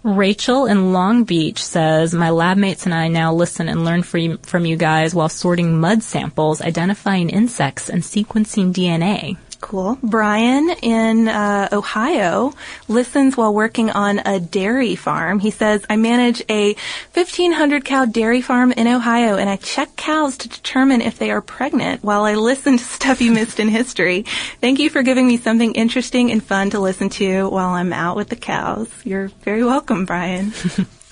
Rachel 0.03 0.67
in 0.67 0.93
Long 0.93 1.23
Beach 1.23 1.63
says, 1.63 2.13
My 2.13 2.29
lab 2.29 2.57
mates 2.57 2.85
and 2.85 2.93
I 2.93 3.07
now 3.07 3.33
listen 3.33 3.67
and 3.67 3.83
learn 3.83 4.03
from 4.03 4.65
you 4.65 4.77
guys 4.77 5.15
while 5.15 5.29
sorting 5.29 5.79
mud 5.79 6.03
samples, 6.03 6.61
identifying 6.61 7.31
insects, 7.31 7.89
and 7.89 8.03
sequencing 8.03 8.71
DNA. 8.71 9.37
Cool. 9.61 9.97
Brian 10.03 10.69
in 10.81 11.27
uh, 11.27 11.69
Ohio 11.71 12.53
listens 12.87 13.35
while 13.35 13.53
working 13.53 13.89
on 13.89 14.19
a 14.19 14.39
dairy 14.39 14.95
farm. 14.95 15.39
He 15.39 15.51
says, 15.51 15.85
I 15.89 15.95
manage 15.95 16.43
a 16.49 16.75
1500 17.13 17.85
cow 17.85 18.05
dairy 18.05 18.41
farm 18.41 18.71
in 18.71 18.87
Ohio 18.87 19.37
and 19.37 19.49
I 19.49 19.57
check 19.57 19.95
cows 19.95 20.37
to 20.37 20.49
determine 20.49 21.01
if 21.01 21.17
they 21.17 21.31
are 21.31 21.41
pregnant 21.41 22.03
while 22.03 22.23
I 22.23 22.35
listen 22.35 22.77
to 22.77 22.83
stuff 22.95 23.21
you 23.21 23.31
missed 23.31 23.59
in 23.59 23.67
history. 23.67 24.25
Thank 24.61 24.79
you 24.79 24.89
for 24.89 25.03
giving 25.03 25.27
me 25.27 25.37
something 25.37 25.73
interesting 25.73 26.31
and 26.31 26.43
fun 26.43 26.69
to 26.71 26.79
listen 26.79 27.09
to 27.11 27.49
while 27.49 27.69
I'm 27.69 27.93
out 27.93 28.15
with 28.15 28.29
the 28.29 28.35
cows. 28.35 28.89
You're 29.03 29.29
very 29.43 29.63
welcome, 29.63 30.05
Brian. 30.05 30.53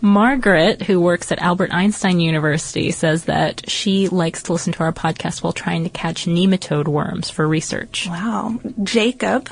Margaret, 0.00 0.82
who 0.82 1.00
works 1.00 1.32
at 1.32 1.40
Albert 1.40 1.72
Einstein 1.72 2.20
University, 2.20 2.90
says 2.90 3.24
that 3.24 3.68
she 3.68 4.08
likes 4.08 4.44
to 4.44 4.52
listen 4.52 4.72
to 4.74 4.80
our 4.84 4.92
podcast 4.92 5.42
while 5.42 5.52
trying 5.52 5.84
to 5.84 5.90
catch 5.90 6.26
nematode 6.26 6.86
worms 6.86 7.30
for 7.30 7.46
research. 7.48 8.06
Wow. 8.08 8.60
Jacob 8.82 9.50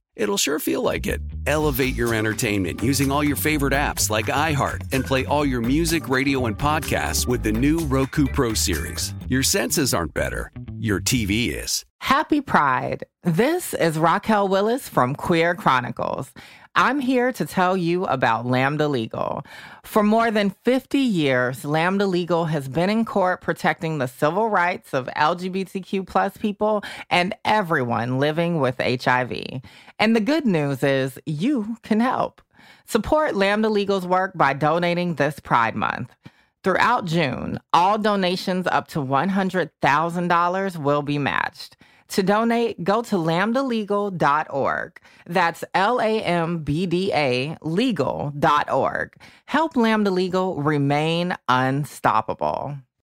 it'll 0.15 0.37
sure 0.37 0.59
feel 0.59 0.81
like 0.81 1.07
it. 1.07 1.21
Elevate 1.45 1.95
your 1.95 2.13
entertainment 2.13 2.81
using 2.81 3.11
all 3.11 3.23
your 3.23 3.35
favorite 3.35 3.73
apps 3.73 4.09
like 4.09 4.27
iHeart 4.27 4.81
and 4.93 5.05
play 5.05 5.25
all 5.25 5.45
your 5.45 5.61
music, 5.61 6.09
radio, 6.09 6.45
and 6.45 6.57
podcasts 6.57 7.27
with 7.27 7.43
the 7.43 7.51
new 7.51 7.79
Roku 7.79 8.25
Pro 8.27 8.53
Series. 8.53 9.13
Your 9.27 9.43
senses 9.43 9.93
aren't 9.93 10.13
better, 10.13 10.51
your 10.77 10.99
TV 10.99 11.53
is. 11.53 11.85
Happy 12.01 12.41
Pride. 12.41 13.03
This 13.23 13.75
is 13.75 13.99
Raquel 13.99 14.47
Willis 14.47 14.89
from 14.89 15.13
Queer 15.13 15.53
Chronicles. 15.53 16.33
I'm 16.75 16.99
here 16.99 17.33
to 17.33 17.45
tell 17.45 17.75
you 17.75 18.05
about 18.05 18.45
Lambda 18.45 18.87
Legal. 18.87 19.43
For 19.83 20.03
more 20.03 20.31
than 20.31 20.51
50 20.63 20.99
years, 20.99 21.65
Lambda 21.65 22.05
Legal 22.05 22.45
has 22.45 22.69
been 22.69 22.89
in 22.89 23.03
court 23.03 23.41
protecting 23.41 23.97
the 23.97 24.07
civil 24.07 24.47
rights 24.47 24.93
of 24.93 25.07
LGBTQ 25.07 26.07
plus 26.07 26.37
people 26.37 26.81
and 27.09 27.35
everyone 27.43 28.19
living 28.19 28.61
with 28.61 28.77
HIV. 28.77 29.61
And 29.99 30.15
the 30.15 30.21
good 30.21 30.45
news 30.45 30.81
is 30.81 31.19
you 31.25 31.75
can 31.83 31.99
help. 31.99 32.41
Support 32.85 33.35
Lambda 33.35 33.67
Legal's 33.67 34.07
work 34.07 34.31
by 34.35 34.53
donating 34.53 35.15
this 35.15 35.41
Pride 35.41 35.75
Month. 35.75 36.15
Throughout 36.63 37.03
June, 37.03 37.59
all 37.73 37.97
donations 37.97 38.65
up 38.67 38.87
to 38.89 38.99
$100,000 38.99 40.77
will 40.77 41.01
be 41.01 41.17
matched. 41.17 41.75
To 42.11 42.23
donate, 42.23 42.83
go 42.83 43.01
to 43.03 43.15
lambdalegal.org. 43.15 45.01
That's 45.27 45.63
L 45.73 46.01
A 46.01 46.21
M 46.21 46.63
B 46.63 46.85
D 46.85 47.11
A 47.13 47.57
legal.org. 47.61 49.15
Help 49.45 49.77
Lambda 49.77 50.11
Legal 50.11 50.61
remain 50.61 51.37
unstoppable. 51.47 52.77